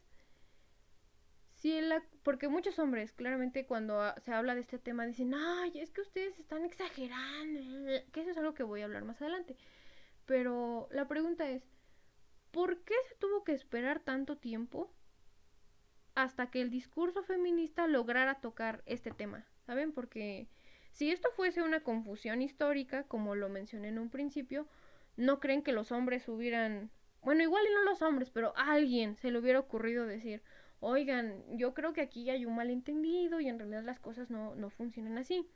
si 1.55 1.81
la 1.81 2.03
porque 2.23 2.49
muchos 2.49 2.79
hombres 2.79 3.12
claramente 3.12 3.67
cuando 3.67 4.00
se 4.25 4.33
habla 4.33 4.55
de 4.55 4.61
este 4.61 4.79
tema 4.79 5.07
dicen 5.07 5.35
ay 5.35 5.79
es 5.79 5.91
que 5.91 6.00
ustedes 6.00 6.38
están 6.38 6.65
exagerando 6.65 7.61
que 8.12 8.21
eso 8.21 8.31
es 8.31 8.38
algo 8.38 8.55
que 8.55 8.62
voy 8.62 8.83
a 8.83 8.85
hablar 8.85 9.05
más 9.05 9.21
adelante 9.21 9.57
pero 10.25 10.88
la 10.93 11.09
pregunta 11.09 11.49
es 11.50 11.65
¿por 12.53 12.83
qué 12.85 12.95
se 13.09 13.17
tuvo 13.17 13.45
que 13.45 13.53
esperar 13.53 14.00
tanto 14.00 14.37
tiempo 14.37 14.93
hasta 16.15 16.50
que 16.50 16.61
el 16.61 16.71
discurso 16.71 17.23
feminista 17.23 17.87
lograra 17.87 18.41
tocar 18.41 18.83
este 18.87 19.11
tema 19.11 19.45
saben 19.67 19.93
porque 19.93 20.49
si 20.93 21.11
esto 21.11 21.29
fuese 21.33 21.62
una 21.62 21.81
confusión 21.81 22.41
histórica 22.41 23.03
como 23.05 23.35
lo 23.35 23.49
mencioné 23.49 23.88
en 23.88 23.99
un 23.99 24.11
principio 24.11 24.69
no 25.17 25.41
creen 25.41 25.62
que 25.62 25.73
los 25.73 25.91
hombres 25.91 26.29
hubieran 26.29 26.91
bueno, 27.23 27.43
igual 27.43 27.65
y 27.69 27.75
no 27.75 27.85
los 27.85 28.03
hombres, 28.03 28.31
pero 28.31 28.57
a 28.57 28.73
alguien 28.73 29.17
se 29.17 29.31
le 29.31 29.39
hubiera 29.39 29.61
ocurrido 29.61 30.07
decir, 30.07 30.43
oigan, 30.81 31.45
yo 31.57 31.75
creo 31.75 31.93
que 31.93 32.01
aquí 32.01 32.31
hay 32.31 32.47
un 32.47 32.55
malentendido 32.55 33.41
y 33.41 33.49
en 33.49 33.59
realidad 33.59 33.85
las 33.85 34.01
cosas 34.01 34.31
no, 34.31 34.55
no 34.55 34.71
funcionan 34.71 35.19
así. 35.19 35.47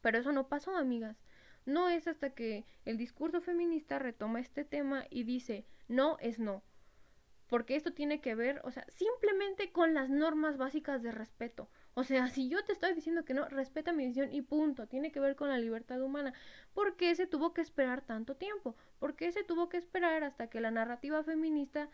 Pero 0.00 0.18
eso 0.18 0.32
no 0.32 0.48
pasó, 0.48 0.76
amigas. 0.76 1.16
No 1.64 1.88
es 1.88 2.08
hasta 2.08 2.30
que 2.30 2.64
el 2.84 2.96
discurso 2.96 3.40
feminista 3.40 3.98
retoma 3.98 4.40
este 4.40 4.64
tema 4.64 5.06
y 5.10 5.22
dice, 5.24 5.64
no 5.88 6.16
es 6.20 6.38
no. 6.38 6.62
Porque 7.48 7.76
esto 7.76 7.92
tiene 7.92 8.20
que 8.20 8.34
ver, 8.34 8.60
o 8.64 8.70
sea, 8.70 8.86
simplemente 8.88 9.72
con 9.72 9.94
las 9.94 10.08
normas 10.08 10.56
básicas 10.56 11.02
de 11.02 11.12
respeto. 11.12 11.68
O 11.94 12.02
sea, 12.02 12.28
si 12.28 12.48
yo 12.48 12.64
te 12.64 12.72
estoy 12.72 12.94
diciendo 12.94 13.24
que 13.24 13.34
no, 13.34 13.46
respeta 13.48 13.92
mi 13.92 14.04
decisión 14.04 14.32
y 14.32 14.40
punto. 14.42 14.86
Tiene 14.86 15.12
que 15.12 15.20
ver 15.20 15.36
con 15.36 15.50
la 15.50 15.58
libertad 15.58 16.00
humana. 16.00 16.32
¿Por 16.72 16.96
qué 16.96 17.14
se 17.14 17.26
tuvo 17.26 17.52
que 17.52 17.60
esperar 17.60 18.00
tanto 18.00 18.36
tiempo? 18.36 18.74
¿Por 19.02 19.16
qué 19.16 19.32
se 19.32 19.42
tuvo 19.42 19.68
que 19.68 19.78
esperar 19.78 20.22
hasta 20.22 20.46
que 20.46 20.60
la 20.60 20.70
narrativa 20.70 21.24
feminista 21.24 21.88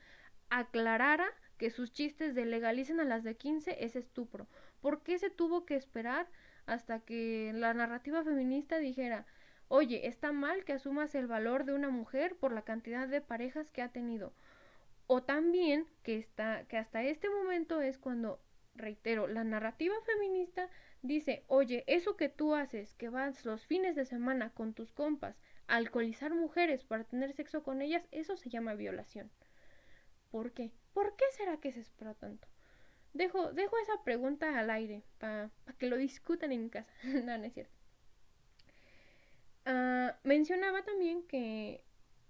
aclarara 0.51 1.27
que 1.57 1.71
sus 1.71 1.91
chistes 1.91 2.35
de 2.35 2.45
legalicen 2.45 3.01
a 3.01 3.05
las 3.05 3.25
de 3.25 3.35
15 3.35 3.83
es 3.83 3.97
estupro? 3.97 4.47
¿Por 4.83 5.03
qué 5.03 5.19
se 5.19 5.31
tuvo 5.31 5.65
que 5.65 5.75
esperar 5.75 6.29
hasta 6.67 7.01
que 7.01 7.53
la 7.55 7.73
narrativa 7.73 8.23
feminista 8.25 8.77
dijera, 8.77 9.25
oye, 9.69 10.07
está 10.07 10.33
mal 10.33 10.67
que 10.67 10.75
asumas 10.75 11.15
el 11.15 11.27
valor 11.27 11.65
de 11.65 11.73
una 11.73 11.89
mujer 11.89 12.37
por 12.37 12.53
la 12.53 12.61
cantidad 12.61 13.09
de 13.09 13.23
parejas 13.23 13.71
que 13.71 13.81
ha 13.81 13.89
tenido? 13.89 14.35
O 15.07 15.23
también 15.23 15.87
que, 16.03 16.19
está, 16.19 16.67
que 16.67 16.77
hasta 16.77 17.03
este 17.05 17.31
momento 17.31 17.81
es 17.81 17.97
cuando 17.97 18.39
reitero, 18.75 19.29
la 19.29 19.45
narrativa 19.45 19.95
feminista 20.05 20.69
dice, 21.01 21.43
oye, 21.47 21.85
eso 21.87 22.19
que 22.19 22.29
tú 22.29 22.55
haces, 22.55 22.93
que 22.97 23.09
vas 23.09 23.47
los 23.47 23.65
fines 23.65 23.97
de 23.97 24.05
semana 24.05 24.51
con 24.51 24.75
tus 24.75 24.93
compas 24.93 25.41
alcoholizar 25.69 26.35
mujeres 26.35 26.85
para 26.85 27.05
tener 27.05 27.33
sexo 27.33 27.63
con 27.63 27.83
ellas, 27.83 28.09
eso 28.11 28.37
se 28.37 28.51
llama 28.51 28.75
violación. 28.75 29.31
¿Por 30.31 30.53
qué? 30.53 30.73
¿Por 30.93 31.15
qué 31.17 31.25
será 31.37 31.59
que 31.59 31.73
se 31.73 31.81
espera 31.81 32.15
tanto? 32.15 32.49
Dejo, 33.15 33.53
dejo 33.53 33.79
esa 33.79 34.03
pregunta 34.03 34.59
al 34.59 34.71
aire 34.71 35.03
para 35.19 35.51
que 35.79 35.87
lo 35.87 35.97
discutan 35.97 36.53
en 36.53 36.69
casa. 36.69 36.91
no, 37.25 37.39
no 37.39 37.45
es 37.45 37.55
cierto. 37.55 37.75
Ah, 39.65 40.17
mencionaba 40.25 40.83
también 40.83 41.23
que 41.27 41.85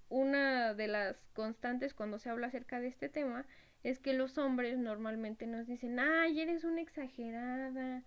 una 0.09 0.75
de 0.75 0.89
las 0.89 1.17
constantes 1.35 1.95
cuando 1.95 2.19
se 2.19 2.31
habla 2.31 2.49
acerca 2.49 2.81
de 2.81 2.89
este 2.89 3.09
tema 3.09 3.47
es 3.85 3.99
que 3.99 4.13
los 4.13 4.39
hombres 4.39 4.79
normalmente 4.79 5.47
nos 5.47 5.67
dicen, 5.67 6.01
ay, 6.01 6.41
eres 6.41 6.65
una 6.65 6.81
exagerada, 6.81 8.03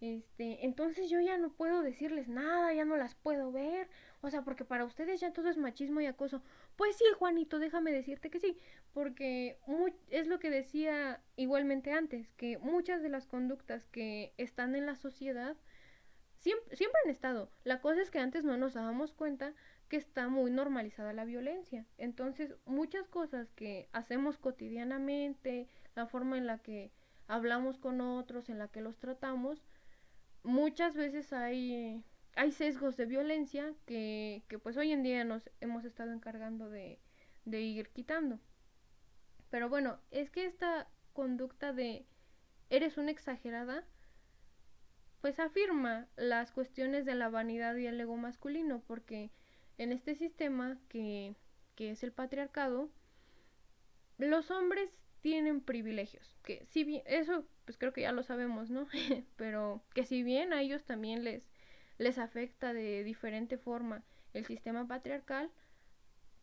este, 0.00 0.64
entonces 0.66 1.08
yo 1.08 1.20
ya 1.20 1.38
no 1.38 1.52
puedo 1.52 1.82
decirles 1.82 2.28
nada, 2.28 2.74
ya 2.74 2.84
no 2.84 2.96
las 2.96 3.14
puedo 3.14 3.52
ver, 3.52 3.88
o 4.24 4.30
sea, 4.30 4.42
porque 4.42 4.64
para 4.64 4.86
ustedes 4.86 5.20
ya 5.20 5.34
todo 5.34 5.50
es 5.50 5.58
machismo 5.58 6.00
y 6.00 6.06
acoso. 6.06 6.42
Pues 6.76 6.96
sí, 6.96 7.04
Juanito, 7.18 7.58
déjame 7.58 7.92
decirte 7.92 8.30
que 8.30 8.40
sí, 8.40 8.58
porque 8.94 9.58
es 10.08 10.26
lo 10.26 10.38
que 10.38 10.48
decía 10.48 11.20
igualmente 11.36 11.92
antes, 11.92 12.32
que 12.32 12.56
muchas 12.56 13.02
de 13.02 13.10
las 13.10 13.26
conductas 13.26 13.86
que 13.86 14.32
están 14.38 14.76
en 14.76 14.86
la 14.86 14.96
sociedad 14.96 15.56
siempre, 16.38 16.74
siempre 16.74 16.98
han 17.04 17.10
estado. 17.10 17.50
La 17.64 17.82
cosa 17.82 18.00
es 18.00 18.10
que 18.10 18.18
antes 18.18 18.44
no 18.44 18.56
nos 18.56 18.72
dábamos 18.72 19.12
cuenta 19.12 19.52
que 19.90 19.98
está 19.98 20.28
muy 20.28 20.50
normalizada 20.50 21.12
la 21.12 21.26
violencia. 21.26 21.84
Entonces, 21.98 22.54
muchas 22.64 23.06
cosas 23.08 23.52
que 23.52 23.90
hacemos 23.92 24.38
cotidianamente, 24.38 25.68
la 25.94 26.06
forma 26.06 26.38
en 26.38 26.46
la 26.46 26.58
que 26.58 26.92
hablamos 27.26 27.76
con 27.76 28.00
otros, 28.00 28.48
en 28.48 28.58
la 28.58 28.68
que 28.68 28.80
los 28.80 28.96
tratamos, 28.96 29.62
muchas 30.42 30.94
veces 30.94 31.34
hay, 31.34 32.02
hay 32.36 32.52
sesgos 32.52 32.96
de 32.96 33.06
violencia 33.06 33.72
que, 33.86 34.42
que 34.48 34.58
pues 34.58 34.76
hoy 34.76 34.92
en 34.92 35.02
día 35.02 35.24
nos 35.24 35.50
hemos 35.60 35.84
estado 35.84 36.12
encargando 36.12 36.68
de, 36.68 36.98
de 37.44 37.60
ir 37.60 37.88
quitando. 37.90 38.38
Pero 39.50 39.68
bueno, 39.68 39.98
es 40.10 40.30
que 40.30 40.46
esta 40.46 40.88
conducta 41.12 41.72
de 41.72 42.06
eres 42.70 42.98
una 42.98 43.10
exagerada, 43.10 43.84
pues 45.20 45.38
afirma 45.38 46.08
las 46.16 46.50
cuestiones 46.50 47.04
de 47.04 47.14
la 47.14 47.28
vanidad 47.28 47.76
y 47.76 47.86
el 47.86 48.00
ego 48.00 48.16
masculino, 48.16 48.82
porque 48.86 49.30
en 49.78 49.92
este 49.92 50.14
sistema 50.14 50.78
que, 50.88 51.34
que 51.76 51.90
es 51.90 52.02
el 52.02 52.12
patriarcado, 52.12 52.90
los 54.18 54.50
hombres 54.50 54.90
tienen 55.20 55.60
privilegios, 55.60 56.36
que 56.42 56.66
si 56.66 56.84
bien, 56.84 57.02
eso 57.06 57.46
pues 57.64 57.78
creo 57.78 57.92
que 57.92 58.02
ya 58.02 58.12
lo 58.12 58.22
sabemos, 58.22 58.70
¿no? 58.70 58.86
Pero 59.36 59.82
que 59.94 60.04
si 60.04 60.22
bien 60.22 60.52
a 60.52 60.60
ellos 60.60 60.84
también 60.84 61.24
les, 61.24 61.50
les 61.98 62.18
afecta 62.18 62.72
de 62.72 63.04
diferente 63.04 63.58
forma 63.58 64.04
el 64.32 64.44
sistema 64.46 64.86
patriarcal, 64.86 65.50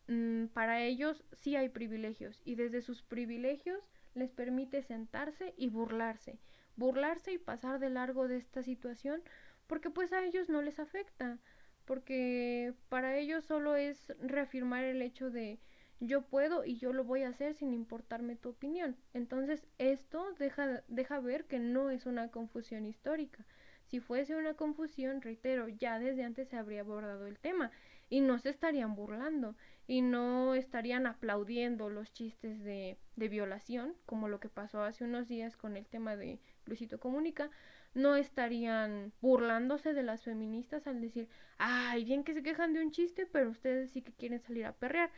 Mm, 0.08 0.46
para 0.48 0.82
ellos 0.82 1.24
sí 1.32 1.56
hay 1.56 1.68
privilegios 1.68 2.40
y 2.44 2.56
desde 2.56 2.82
sus 2.82 3.02
privilegios 3.02 3.88
les 4.14 4.30
permite 4.30 4.82
sentarse 4.82 5.54
y 5.56 5.68
burlarse, 5.68 6.38
burlarse 6.76 7.32
y 7.32 7.38
pasar 7.38 7.78
de 7.78 7.90
largo 7.90 8.28
de 8.28 8.36
esta 8.36 8.62
situación 8.62 9.22
porque 9.66 9.90
pues 9.90 10.12
a 10.12 10.24
ellos 10.24 10.48
no 10.48 10.60
les 10.60 10.78
afecta, 10.80 11.38
porque 11.84 12.74
para 12.88 13.16
ellos 13.16 13.44
solo 13.44 13.76
es 13.76 14.12
reafirmar 14.20 14.84
el 14.84 15.02
hecho 15.02 15.30
de 15.30 15.60
yo 16.00 16.22
puedo 16.22 16.64
y 16.64 16.76
yo 16.78 16.92
lo 16.92 17.04
voy 17.04 17.22
a 17.22 17.28
hacer 17.28 17.54
sin 17.54 17.72
importarme 17.72 18.36
tu 18.36 18.50
opinión. 18.50 18.96
Entonces 19.14 19.66
esto 19.78 20.32
deja, 20.38 20.82
deja 20.88 21.20
ver 21.20 21.44
que 21.46 21.60
no 21.60 21.90
es 21.90 22.06
una 22.06 22.28
confusión 22.30 22.86
histórica. 22.86 23.46
Si 23.92 24.00
fuese 24.00 24.34
una 24.34 24.54
confusión, 24.54 25.20
reitero, 25.20 25.68
ya 25.68 25.98
desde 25.98 26.24
antes 26.24 26.48
se 26.48 26.56
habría 26.56 26.80
abordado 26.80 27.26
el 27.26 27.38
tema 27.38 27.70
y 28.08 28.22
no 28.22 28.38
se 28.38 28.48
estarían 28.48 28.94
burlando 28.94 29.54
y 29.86 30.00
no 30.00 30.54
estarían 30.54 31.06
aplaudiendo 31.06 31.90
los 31.90 32.10
chistes 32.10 32.64
de, 32.64 32.96
de 33.16 33.28
violación, 33.28 33.94
como 34.06 34.28
lo 34.28 34.40
que 34.40 34.48
pasó 34.48 34.82
hace 34.82 35.04
unos 35.04 35.28
días 35.28 35.58
con 35.58 35.76
el 35.76 35.84
tema 35.84 36.16
de 36.16 36.40
Luisito 36.64 36.98
Comunica, 36.98 37.50
no 37.92 38.16
estarían 38.16 39.12
burlándose 39.20 39.92
de 39.92 40.02
las 40.02 40.22
feministas 40.22 40.86
al 40.86 41.02
decir, 41.02 41.28
ay, 41.58 42.06
bien 42.06 42.24
que 42.24 42.32
se 42.32 42.42
quejan 42.42 42.72
de 42.72 42.80
un 42.80 42.92
chiste, 42.92 43.26
pero 43.26 43.50
ustedes 43.50 43.90
sí 43.90 44.00
que 44.00 44.14
quieren 44.14 44.40
salir 44.40 44.64
a 44.64 44.72
perrear. 44.72 45.10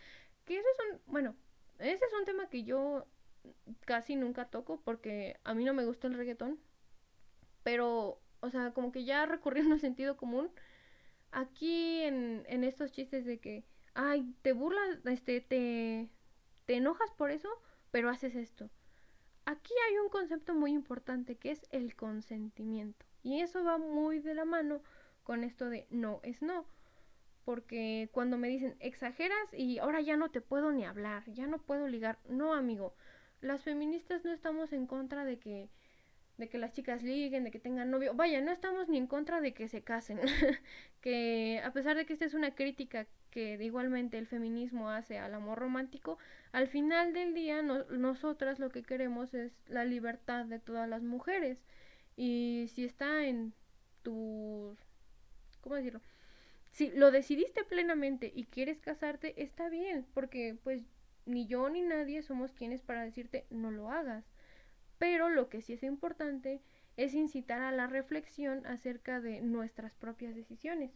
Que 0.45 0.59
eso 0.59 0.67
es 0.69 0.91
un, 0.91 1.01
bueno, 1.13 1.37
ese 1.79 2.05
es 2.05 2.13
un 2.19 2.25
tema 2.25 2.49
que 2.49 2.65
yo 2.65 3.07
casi 3.85 4.17
nunca 4.17 4.47
toco 4.47 4.81
porque 4.81 5.39
a 5.45 5.55
mí 5.55 5.65
no 5.65 5.75
me 5.75 5.85
gusta 5.85 6.09
el 6.09 6.15
reggaetón, 6.15 6.59
pero, 7.63 8.21
o 8.45 8.51
sea, 8.51 8.73
como 8.73 8.93
que 8.93 9.05
ya 9.05 9.27
recurriendo 9.27 9.75
al 9.75 9.81
sentido 9.81 10.17
común, 10.17 10.51
aquí 11.33 12.03
en, 12.03 12.45
en 12.47 12.63
estos 12.65 12.93
chistes 12.93 13.25
de 13.25 13.41
que, 13.41 13.65
ay, 13.95 14.35
te 14.43 14.53
burlas, 14.53 15.01
este, 15.07 15.41
te, 15.41 16.11
te 16.67 16.75
enojas 16.77 17.11
por 17.13 17.31
eso, 17.31 17.49
pero 17.91 18.11
haces 18.11 18.35
esto. 18.37 18.71
Aquí 19.47 19.73
hay 19.89 19.99
un 19.99 20.09
concepto 20.09 20.55
muy 20.55 20.73
importante 20.73 21.37
que 21.37 21.51
es 21.51 21.67
el 21.71 21.97
consentimiento. 21.97 23.05
Y 23.23 23.41
eso 23.41 23.65
va 23.65 23.79
muy 23.79 24.19
de 24.21 24.35
la 24.35 24.45
mano 24.45 24.83
con 25.23 25.45
esto 25.45 25.69
de 25.71 25.87
no 25.91 26.21
es 26.23 26.43
no. 26.43 26.67
Porque 27.45 28.09
cuando 28.13 28.39
me 28.39 28.49
dicen 28.49 28.77
exageras 28.81 29.53
y 29.53 29.79
ahora 29.79 30.01
ya 30.01 30.17
no 30.17 30.31
te 30.31 30.41
puedo 30.41 30.73
ni 30.73 30.85
hablar, 30.85 31.25
ya 31.33 31.47
no 31.47 31.59
puedo 31.59 31.89
ligar. 31.89 32.19
No, 32.29 32.55
amigo. 32.55 32.95
Las 33.41 33.63
feministas 33.63 34.25
no 34.25 34.33
estamos 34.33 34.73
en 34.73 34.87
contra 34.87 35.25
de 35.25 35.39
que 35.39 35.71
de 36.37 36.49
que 36.49 36.59
las 36.59 36.73
chicas 36.73 37.03
liguen, 37.03 37.45
de 37.45 37.51
que 37.51 37.59
tengan 37.59 37.91
novio. 37.91 38.15
Vaya, 38.15 38.41
no 38.41 38.51
estamos 38.51 38.89
ni 38.89 38.99
en 38.99 39.07
contra 39.07 39.41
de 39.41 39.55
que 39.55 39.69
se 39.69 39.83
casen. 39.83 40.21
que 41.01 41.61
a 41.65 41.73
pesar 41.73 41.97
de 41.97 42.07
que 42.07 42.13
esta 42.13 42.25
es 42.25 42.35
una 42.35 42.55
crítica 42.55 43.07
que 43.31 43.55
igualmente 43.63 44.19
el 44.19 44.27
feminismo 44.27 44.91
hace 44.91 45.19
al 45.19 45.35
amor 45.35 45.59
romántico, 45.59 46.19
al 46.53 46.69
final 46.69 47.13
del 47.13 47.35
día 47.35 47.63
nosotras 47.63 48.59
lo 48.59 48.71
que 48.71 48.83
queremos 48.83 49.35
es 49.35 49.53
la 49.67 49.85
libertad 49.85 50.45
de 50.45 50.59
todas 50.59 50.89
las 50.89 51.03
mujeres. 51.03 51.63
Y 52.17 52.67
si 52.75 52.85
está 52.85 53.27
en 53.27 53.53
tu... 54.03 54.77
¿Cómo 55.61 55.77
decirlo? 55.77 56.01
Si 56.71 56.91
lo 56.91 57.11
decidiste 57.11 57.65
plenamente 57.65 58.33
y 58.35 58.45
quieres 58.45 58.81
casarte, 58.81 59.41
está 59.43 59.69
bien, 59.69 60.07
porque 60.15 60.57
pues 60.65 60.83
ni 61.27 61.47
yo 61.47 61.69
ni 61.71 61.83
nadie 61.83 62.23
somos 62.23 62.53
quienes 62.53 62.83
para 62.83 63.05
decirte 63.05 63.47
no 63.51 63.71
lo 63.71 63.91
hagas 63.91 64.25
pero 64.99 65.29
lo 65.29 65.49
que 65.49 65.61
sí 65.61 65.75
es 65.75 65.83
importante 65.83 66.61
es 66.97 67.15
incitar 67.15 67.61
a 67.61 67.73
la 67.73 67.87
reflexión 67.87 68.67
acerca 68.67 69.21
de 69.21 69.41
nuestras 69.41 69.95
propias 69.95 70.35
decisiones. 70.35 70.93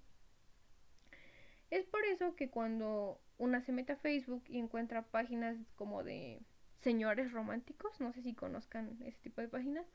Es 1.70 1.84
por 1.84 2.04
eso 2.04 2.34
que 2.34 2.48
cuando 2.48 3.20
una 3.36 3.60
se 3.60 3.72
mete 3.72 3.92
a 3.92 3.96
Facebook 3.96 4.42
y 4.48 4.58
encuentra 4.58 5.02
páginas 5.02 5.56
como 5.76 6.02
de 6.02 6.40
señores 6.80 7.32
románticos, 7.32 8.00
no 8.00 8.12
sé 8.12 8.22
si 8.22 8.34
conozcan 8.34 8.96
ese 9.02 9.18
tipo 9.18 9.40
de 9.40 9.48
páginas, 9.48 9.86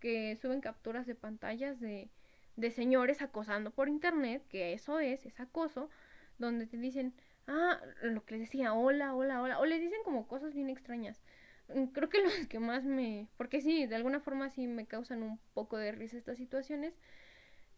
que 0.00 0.36
suben 0.36 0.60
capturas 0.60 1.06
de 1.06 1.14
pantallas 1.14 1.78
de, 1.78 2.10
de 2.56 2.70
señores 2.70 3.22
acosando 3.22 3.70
por 3.70 3.88
internet, 3.88 4.42
que 4.48 4.72
eso 4.72 4.98
es, 4.98 5.26
es 5.26 5.38
acoso, 5.38 5.90
donde 6.38 6.66
te 6.66 6.78
dicen, 6.78 7.14
ah, 7.46 7.80
lo 8.02 8.24
que 8.24 8.36
les 8.36 8.48
decía, 8.48 8.72
hola, 8.72 9.14
hola, 9.14 9.42
hola, 9.42 9.58
o 9.60 9.66
les 9.66 9.80
dicen 9.80 10.00
como 10.04 10.26
cosas 10.26 10.54
bien 10.54 10.70
extrañas. 10.70 11.20
Mm, 11.74 11.86
creo 11.86 12.08
que 12.08 12.22
los 12.24 12.46
que 12.48 12.58
más 12.58 12.84
me... 12.84 13.28
Porque 13.36 13.60
sí, 13.60 13.86
de 13.86 13.96
alguna 13.96 14.20
forma 14.20 14.50
sí 14.50 14.66
me 14.66 14.86
causan 14.86 15.22
un 15.22 15.38
poco 15.54 15.76
de 15.76 15.92
risa 15.92 16.16
estas 16.16 16.38
situaciones. 16.38 16.94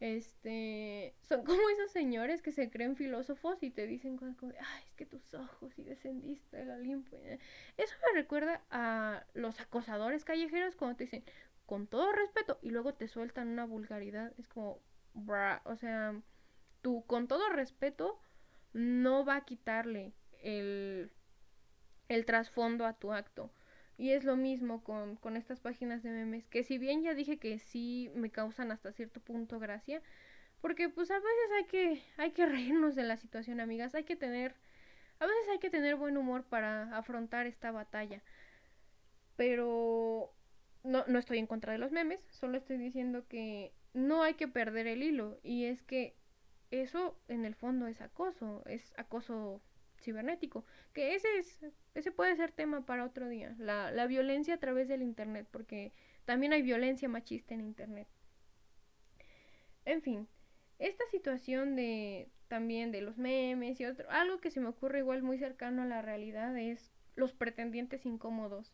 Este... 0.00 1.14
Son 1.22 1.44
como 1.44 1.68
esos 1.70 1.90
señores 1.92 2.42
que 2.42 2.52
se 2.52 2.70
creen 2.70 2.96
filósofos 2.96 3.62
y 3.62 3.70
te 3.70 3.86
dicen 3.86 4.16
cosas 4.16 4.36
como... 4.36 4.52
Ay, 4.52 4.84
es 4.86 4.94
que 4.94 5.06
tus 5.06 5.34
ojos 5.34 5.78
y 5.78 5.82
descendiste 5.82 6.60
el 6.62 6.70
Olimpo. 6.70 7.16
Eso 7.76 7.94
me 8.06 8.20
recuerda 8.20 8.62
a 8.70 9.24
los 9.34 9.60
acosadores 9.60 10.24
callejeros 10.24 10.76
cuando 10.76 10.96
te 10.96 11.04
dicen 11.04 11.24
con 11.66 11.86
todo 11.86 12.12
respeto 12.12 12.58
y 12.62 12.70
luego 12.70 12.94
te 12.94 13.08
sueltan 13.08 13.48
una 13.48 13.64
vulgaridad. 13.64 14.32
Es 14.38 14.48
como... 14.48 14.80
o 15.64 15.76
sea, 15.76 16.20
tú 16.82 17.04
con 17.06 17.28
todo 17.28 17.48
respeto 17.50 18.20
no 18.72 19.24
va 19.24 19.36
a 19.36 19.44
quitarle 19.44 20.14
el, 20.40 21.12
el 22.08 22.24
trasfondo 22.26 22.86
a 22.86 22.94
tu 22.94 23.12
acto. 23.12 23.50
Y 24.02 24.10
es 24.10 24.24
lo 24.24 24.34
mismo 24.34 24.82
con, 24.82 25.14
con 25.14 25.36
estas 25.36 25.60
páginas 25.60 26.02
de 26.02 26.10
memes, 26.10 26.48
que 26.48 26.64
si 26.64 26.76
bien 26.76 27.04
ya 27.04 27.14
dije 27.14 27.38
que 27.38 27.60
sí 27.60 28.10
me 28.16 28.30
causan 28.30 28.72
hasta 28.72 28.90
cierto 28.90 29.20
punto 29.20 29.60
gracia, 29.60 30.02
porque 30.60 30.88
pues 30.88 31.08
a 31.12 31.20
veces 31.20 31.52
hay 31.56 31.64
que, 31.66 32.02
hay 32.16 32.32
que 32.32 32.46
reírnos 32.46 32.96
de 32.96 33.04
la 33.04 33.16
situación, 33.16 33.60
amigas, 33.60 33.94
hay 33.94 34.02
que 34.02 34.16
tener, 34.16 34.56
a 35.20 35.26
veces 35.26 35.48
hay 35.52 35.60
que 35.60 35.70
tener 35.70 35.94
buen 35.94 36.16
humor 36.16 36.42
para 36.42 36.98
afrontar 36.98 37.46
esta 37.46 37.70
batalla. 37.70 38.24
Pero 39.36 40.34
no, 40.82 41.04
no 41.06 41.20
estoy 41.20 41.38
en 41.38 41.46
contra 41.46 41.72
de 41.72 41.78
los 41.78 41.92
memes, 41.92 42.18
solo 42.28 42.58
estoy 42.58 42.78
diciendo 42.78 43.28
que 43.28 43.72
no 43.94 44.24
hay 44.24 44.34
que 44.34 44.48
perder 44.48 44.88
el 44.88 45.04
hilo. 45.04 45.38
Y 45.44 45.66
es 45.66 45.80
que 45.84 46.16
eso 46.72 47.16
en 47.28 47.44
el 47.44 47.54
fondo 47.54 47.86
es 47.86 48.00
acoso, 48.00 48.64
es 48.66 48.92
acoso 48.96 49.62
cibernético, 50.02 50.64
que 50.92 51.14
ese 51.14 51.38
es 51.38 51.64
ese 51.94 52.10
puede 52.10 52.36
ser 52.36 52.52
tema 52.52 52.86
para 52.86 53.04
otro 53.04 53.28
día, 53.28 53.54
la, 53.58 53.90
la 53.90 54.06
violencia 54.06 54.54
a 54.54 54.58
través 54.58 54.88
del 54.88 55.02
internet, 55.02 55.46
porque 55.50 55.92
también 56.24 56.52
hay 56.52 56.62
violencia 56.62 57.08
machista 57.08 57.54
en 57.54 57.60
internet. 57.60 58.08
En 59.84 60.00
fin, 60.00 60.28
esta 60.78 61.04
situación 61.10 61.76
de 61.76 62.28
también 62.48 62.92
de 62.92 63.00
los 63.00 63.16
memes 63.16 63.80
y 63.80 63.86
otro, 63.86 64.10
algo 64.10 64.40
que 64.40 64.50
se 64.50 64.60
me 64.60 64.68
ocurre 64.68 64.98
igual 64.98 65.22
muy 65.22 65.38
cercano 65.38 65.82
a 65.82 65.86
la 65.86 66.02
realidad 66.02 66.56
es 66.58 66.92
los 67.16 67.32
pretendientes 67.32 68.04
incómodos, 68.06 68.72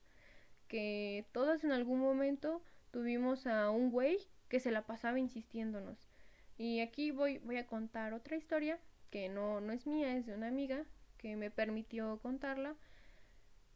que 0.68 1.26
todos 1.32 1.64
en 1.64 1.72
algún 1.72 2.00
momento 2.00 2.62
tuvimos 2.90 3.46
a 3.46 3.70
un 3.70 3.90
güey 3.90 4.18
que 4.48 4.60
se 4.60 4.70
la 4.70 4.86
pasaba 4.86 5.18
insistiéndonos. 5.18 6.08
Y 6.56 6.80
aquí 6.80 7.10
voy, 7.10 7.38
voy 7.38 7.56
a 7.56 7.66
contar 7.66 8.14
otra 8.14 8.36
historia 8.36 8.78
que 9.10 9.28
no, 9.28 9.60
no 9.60 9.72
es 9.72 9.86
mía, 9.86 10.16
es 10.16 10.26
de 10.26 10.34
una 10.34 10.48
amiga 10.48 10.84
que 11.18 11.36
me 11.36 11.50
permitió 11.50 12.18
contarla. 12.22 12.76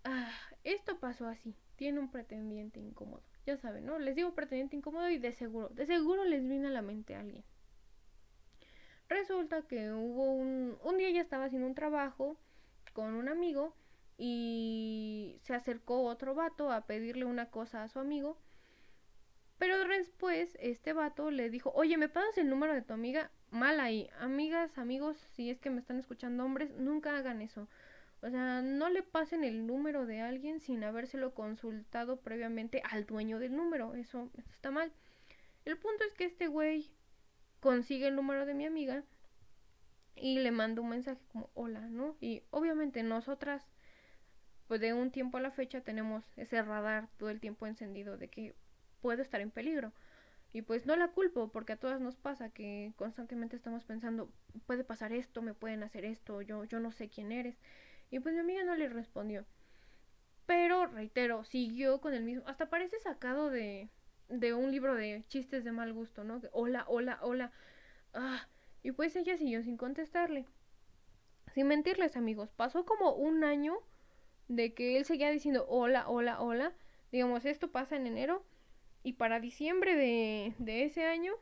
Ah, 0.04 0.32
esto 0.64 0.98
pasó 0.98 1.26
así. 1.26 1.54
Tiene 1.76 2.00
un 2.00 2.10
pretendiente 2.10 2.80
incómodo. 2.80 3.22
Ya 3.46 3.56
saben, 3.56 3.84
¿no? 3.84 3.98
Les 3.98 4.14
digo 4.14 4.34
pretendiente 4.34 4.76
incómodo 4.76 5.08
y 5.10 5.18
de 5.18 5.32
seguro, 5.32 5.68
de 5.70 5.84
seguro 5.86 6.24
les 6.24 6.42
viene 6.46 6.68
a 6.68 6.70
la 6.70 6.82
mente 6.82 7.14
a 7.14 7.20
alguien. 7.20 7.44
Resulta 9.08 9.62
que 9.62 9.92
hubo 9.92 10.32
un, 10.32 10.78
un 10.82 10.96
día 10.96 11.10
ya 11.10 11.20
estaba 11.20 11.44
haciendo 11.44 11.66
un 11.66 11.74
trabajo 11.74 12.38
con 12.92 13.14
un 13.14 13.28
amigo 13.28 13.74
y 14.16 15.38
se 15.42 15.54
acercó 15.54 16.04
otro 16.04 16.34
vato 16.34 16.70
a 16.70 16.86
pedirle 16.86 17.24
una 17.24 17.50
cosa 17.50 17.82
a 17.82 17.88
su 17.88 17.98
amigo. 17.98 18.38
Pero 19.58 19.86
después 19.86 20.56
este 20.60 20.92
vato 20.92 21.30
le 21.30 21.50
dijo, 21.50 21.72
oye, 21.74 21.96
¿me 21.96 22.08
pasas 22.08 22.38
el 22.38 22.48
número 22.48 22.74
de 22.74 22.82
tu 22.82 22.94
amiga? 22.94 23.30
Mal 23.52 23.80
ahí. 23.80 24.08
Amigas, 24.18 24.78
amigos, 24.78 25.18
si 25.36 25.50
es 25.50 25.60
que 25.60 25.68
me 25.68 25.78
están 25.78 25.98
escuchando 25.98 26.42
hombres, 26.42 26.70
nunca 26.78 27.18
hagan 27.18 27.42
eso. 27.42 27.68
O 28.22 28.30
sea, 28.30 28.62
no 28.62 28.88
le 28.88 29.02
pasen 29.02 29.44
el 29.44 29.66
número 29.66 30.06
de 30.06 30.22
alguien 30.22 30.58
sin 30.58 30.82
habérselo 30.82 31.34
consultado 31.34 32.16
previamente 32.16 32.82
al 32.90 33.04
dueño 33.04 33.38
del 33.38 33.54
número. 33.54 33.94
Eso, 33.94 34.30
está 34.50 34.70
mal. 34.70 34.90
El 35.66 35.76
punto 35.76 36.02
es 36.04 36.14
que 36.14 36.24
este 36.24 36.46
güey 36.46 36.90
consigue 37.60 38.08
el 38.08 38.16
número 38.16 38.46
de 38.46 38.54
mi 38.54 38.64
amiga 38.64 39.04
y 40.16 40.38
le 40.38 40.50
manda 40.50 40.80
un 40.80 40.88
mensaje 40.88 41.20
como 41.30 41.50
hola, 41.52 41.80
¿no? 41.90 42.16
Y 42.22 42.42
obviamente 42.52 43.02
nosotras, 43.02 43.62
pues 44.66 44.80
de 44.80 44.94
un 44.94 45.10
tiempo 45.10 45.36
a 45.36 45.42
la 45.42 45.50
fecha 45.50 45.82
tenemos 45.82 46.24
ese 46.38 46.62
radar 46.62 47.10
todo 47.18 47.28
el 47.28 47.40
tiempo 47.40 47.66
encendido 47.66 48.16
de 48.16 48.28
que 48.28 48.54
puedo 49.02 49.20
estar 49.20 49.42
en 49.42 49.50
peligro. 49.50 49.92
Y 50.52 50.62
pues 50.62 50.86
no 50.86 50.96
la 50.96 51.08
culpo, 51.08 51.48
porque 51.48 51.72
a 51.72 51.78
todas 51.78 52.00
nos 52.00 52.16
pasa 52.16 52.50
que 52.50 52.92
constantemente 52.96 53.56
estamos 53.56 53.84
pensando, 53.84 54.30
puede 54.66 54.84
pasar 54.84 55.12
esto, 55.12 55.40
me 55.40 55.54
pueden 55.54 55.82
hacer 55.82 56.04
esto, 56.04 56.42
yo, 56.42 56.64
yo 56.64 56.78
no 56.78 56.92
sé 56.92 57.08
quién 57.08 57.32
eres. 57.32 57.56
Y 58.10 58.20
pues 58.20 58.34
mi 58.34 58.40
amiga 58.40 58.62
no 58.64 58.76
le 58.76 58.88
respondió. 58.90 59.46
Pero, 60.46 60.86
reitero, 60.86 61.44
siguió 61.44 62.00
con 62.00 62.14
el 62.14 62.24
mismo. 62.24 62.42
Hasta 62.46 62.68
parece 62.68 62.98
sacado 63.00 63.48
de, 63.48 63.88
de 64.28 64.54
un 64.54 64.70
libro 64.70 64.94
de 64.94 65.24
chistes 65.28 65.64
de 65.64 65.72
mal 65.72 65.92
gusto, 65.92 66.24
¿no? 66.24 66.40
Hola, 66.52 66.84
hola, 66.88 67.18
hola. 67.22 67.52
Ah, 68.12 68.46
y 68.82 68.92
pues 68.92 69.16
ella 69.16 69.36
siguió 69.38 69.62
sin 69.62 69.76
contestarle. 69.76 70.46
Sin 71.54 71.68
mentirles, 71.68 72.16
amigos, 72.16 72.50
pasó 72.52 72.84
como 72.84 73.14
un 73.14 73.44
año 73.44 73.78
de 74.48 74.74
que 74.74 74.96
él 74.98 75.04
seguía 75.04 75.30
diciendo 75.30 75.66
hola, 75.68 76.08
hola, 76.08 76.40
hola. 76.40 76.72
Digamos, 77.10 77.44
esto 77.44 77.70
pasa 77.70 77.96
en 77.96 78.06
enero. 78.06 78.44
Y 79.02 79.14
para 79.14 79.40
diciembre 79.40 79.96
de, 79.96 80.54
de 80.58 80.84
ese 80.84 81.04
año, 81.04 81.34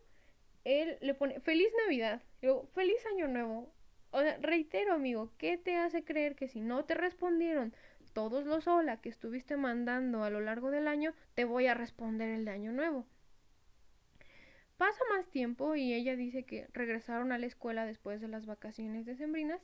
él 0.64 0.98
le 1.00 1.14
pone 1.14 1.40
feliz 1.40 1.68
Navidad. 1.84 2.22
Luego, 2.42 2.66
feliz 2.74 2.98
Año 3.06 3.28
Nuevo. 3.28 3.72
O 4.12 4.20
sea, 4.20 4.38
reitero, 4.38 4.94
amigo, 4.94 5.30
¿qué 5.38 5.56
te 5.56 5.76
hace 5.76 6.04
creer 6.04 6.34
que 6.34 6.48
si 6.48 6.60
no 6.60 6.84
te 6.84 6.94
respondieron 6.94 7.74
todos 8.12 8.44
los 8.44 8.66
hola 8.66 9.00
que 9.00 9.08
estuviste 9.08 9.56
mandando 9.56 10.24
a 10.24 10.30
lo 10.30 10.40
largo 10.40 10.70
del 10.70 10.88
año, 10.88 11.14
te 11.34 11.44
voy 11.44 11.66
a 11.66 11.74
responder 11.74 12.28
el 12.30 12.44
de 12.44 12.50
Año 12.50 12.72
Nuevo? 12.72 13.06
Pasa 14.76 15.00
más 15.10 15.28
tiempo 15.28 15.76
y 15.76 15.92
ella 15.92 16.16
dice 16.16 16.44
que 16.44 16.66
regresaron 16.72 17.32
a 17.32 17.38
la 17.38 17.46
escuela 17.46 17.84
después 17.84 18.20
de 18.20 18.28
las 18.28 18.46
vacaciones 18.46 19.06
decembrinas. 19.06 19.60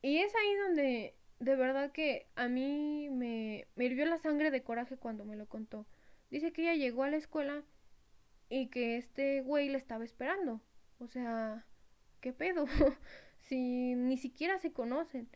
Y 0.00 0.18
es 0.18 0.32
ahí 0.34 0.54
donde 0.54 1.14
de 1.40 1.56
verdad 1.56 1.90
que 1.92 2.26
a 2.36 2.48
mí 2.48 3.08
me, 3.10 3.66
me 3.74 3.84
hirvió 3.84 4.06
la 4.06 4.18
sangre 4.18 4.50
de 4.50 4.62
coraje 4.62 4.96
cuando 4.96 5.24
me 5.24 5.36
lo 5.36 5.46
contó. 5.46 5.84
Dice 6.30 6.52
que 6.52 6.62
ella 6.62 6.74
llegó 6.74 7.04
a 7.04 7.10
la 7.10 7.16
escuela 7.16 7.62
y 8.48 8.68
que 8.68 8.96
este 8.96 9.42
güey 9.42 9.68
le 9.68 9.78
estaba 9.78 10.04
esperando. 10.04 10.60
O 10.98 11.06
sea, 11.06 11.66
¿qué 12.20 12.32
pedo? 12.32 12.66
si 13.40 13.94
ni 13.94 14.16
siquiera 14.16 14.58
se 14.58 14.72
conocen. 14.72 15.28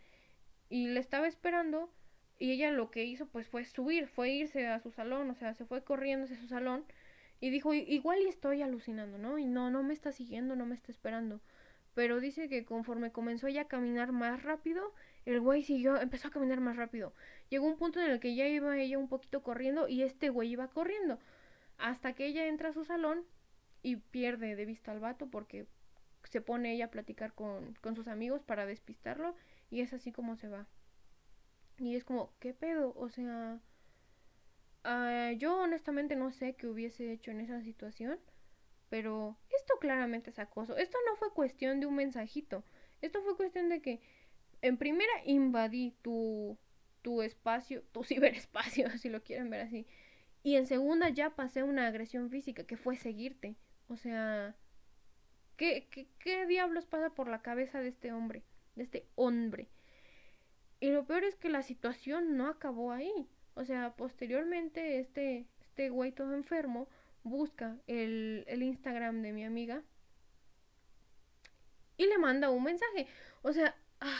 Y 0.68 0.88
le 0.88 1.00
estaba 1.00 1.26
esperando 1.26 1.92
y 2.38 2.52
ella 2.52 2.70
lo 2.70 2.90
que 2.90 3.04
hizo 3.04 3.26
pues 3.26 3.46
fue 3.48 3.64
subir, 3.64 4.08
fue 4.08 4.30
irse 4.30 4.66
a 4.66 4.80
su 4.80 4.90
salón, 4.90 5.30
o 5.30 5.34
sea, 5.34 5.52
se 5.54 5.66
fue 5.66 5.84
corriendo 5.84 6.24
hacia 6.24 6.38
su 6.38 6.48
salón 6.48 6.84
y 7.38 7.50
dijo, 7.50 7.74
igual 7.74 8.20
y 8.20 8.28
estoy 8.28 8.62
alucinando, 8.62 9.18
¿no? 9.18 9.38
Y 9.38 9.46
no, 9.46 9.70
no 9.70 9.82
me 9.82 9.94
está 9.94 10.12
siguiendo, 10.12 10.56
no 10.56 10.66
me 10.66 10.74
está 10.74 10.90
esperando. 10.90 11.40
Pero 11.94 12.20
dice 12.20 12.48
que 12.48 12.64
conforme 12.64 13.12
comenzó 13.12 13.46
ella 13.46 13.62
a 13.62 13.68
caminar 13.68 14.12
más 14.12 14.42
rápido, 14.42 14.94
el 15.26 15.40
güey 15.40 15.62
siguió, 15.62 16.00
empezó 16.00 16.28
a 16.28 16.30
caminar 16.30 16.60
más 16.60 16.76
rápido. 16.76 17.12
Llegó 17.48 17.66
un 17.66 17.76
punto 17.76 18.00
en 18.00 18.10
el 18.10 18.20
que 18.20 18.34
ya 18.34 18.46
iba 18.48 18.78
ella 18.78 18.98
un 18.98 19.08
poquito 19.08 19.42
corriendo 19.42 19.88
y 19.88 20.02
este 20.02 20.30
güey 20.30 20.50
iba 20.50 20.68
corriendo. 20.68 21.18
Hasta 21.78 22.14
que 22.14 22.26
ella 22.26 22.46
entra 22.46 22.70
a 22.70 22.72
su 22.72 22.84
salón 22.84 23.24
y 23.82 23.96
pierde 23.96 24.56
de 24.56 24.66
vista 24.66 24.92
al 24.92 25.00
vato 25.00 25.28
porque 25.28 25.66
se 26.24 26.40
pone 26.40 26.74
ella 26.74 26.86
a 26.86 26.90
platicar 26.90 27.32
con, 27.32 27.74
con 27.80 27.96
sus 27.96 28.08
amigos 28.08 28.42
para 28.42 28.66
despistarlo 28.66 29.34
y 29.70 29.80
es 29.80 29.92
así 29.92 30.12
como 30.12 30.36
se 30.36 30.48
va. 30.48 30.66
Y 31.78 31.96
es 31.96 32.04
como, 32.04 32.32
¿qué 32.40 32.52
pedo? 32.52 32.92
O 32.96 33.08
sea, 33.08 33.58
uh, 34.84 35.36
yo 35.38 35.58
honestamente 35.58 36.16
no 36.16 36.30
sé 36.30 36.54
qué 36.54 36.66
hubiese 36.66 37.10
hecho 37.10 37.30
en 37.30 37.40
esa 37.40 37.62
situación, 37.62 38.18
pero 38.90 39.38
esto 39.50 39.78
claramente 39.80 40.30
es 40.30 40.38
acoso. 40.38 40.76
Esto 40.76 40.98
no 41.08 41.16
fue 41.16 41.32
cuestión 41.32 41.80
de 41.80 41.86
un 41.86 41.94
mensajito. 41.94 42.64
Esto 43.00 43.22
fue 43.22 43.36
cuestión 43.36 43.70
de 43.70 43.80
que 43.80 44.00
en 44.62 44.76
primera 44.76 45.12
invadí 45.24 45.94
tu, 46.02 46.58
tu 47.02 47.22
espacio, 47.22 47.82
tu 47.92 48.04
ciberespacio, 48.04 48.90
si 48.98 49.08
lo 49.08 49.22
quieren 49.22 49.50
ver 49.50 49.62
así. 49.62 49.86
Y 50.42 50.56
en 50.56 50.66
segunda 50.66 51.08
ya 51.10 51.30
pasé 51.30 51.62
una 51.62 51.86
agresión 51.86 52.30
física 52.30 52.64
que 52.64 52.76
fue 52.76 52.96
seguirte. 52.96 53.56
O 53.88 53.96
sea, 53.96 54.56
¿Qué, 55.60 55.86
qué, 56.18 56.46
diablos 56.46 56.86
pasa 56.86 57.10
por 57.10 57.28
la 57.28 57.42
cabeza 57.42 57.82
de 57.82 57.88
este 57.88 58.14
hombre? 58.14 58.42
De 58.76 58.82
este 58.82 59.06
hombre. 59.14 59.68
Y 60.80 60.88
lo 60.88 61.04
peor 61.04 61.24
es 61.24 61.36
que 61.36 61.50
la 61.50 61.60
situación 61.60 62.38
no 62.38 62.48
acabó 62.48 62.92
ahí. 62.92 63.28
O 63.52 63.66
sea, 63.66 63.94
posteriormente 63.94 64.98
este, 65.00 65.44
este 65.60 65.90
güey 65.90 66.12
todo 66.12 66.32
enfermo 66.32 66.88
busca 67.24 67.76
el, 67.86 68.44
el 68.46 68.62
Instagram 68.62 69.20
de 69.20 69.32
mi 69.34 69.44
amiga 69.44 69.82
y 71.98 72.06
le 72.06 72.16
manda 72.16 72.48
un 72.48 72.62
mensaje. 72.62 73.06
O 73.42 73.52
sea, 73.52 73.76
ay, 73.98 74.10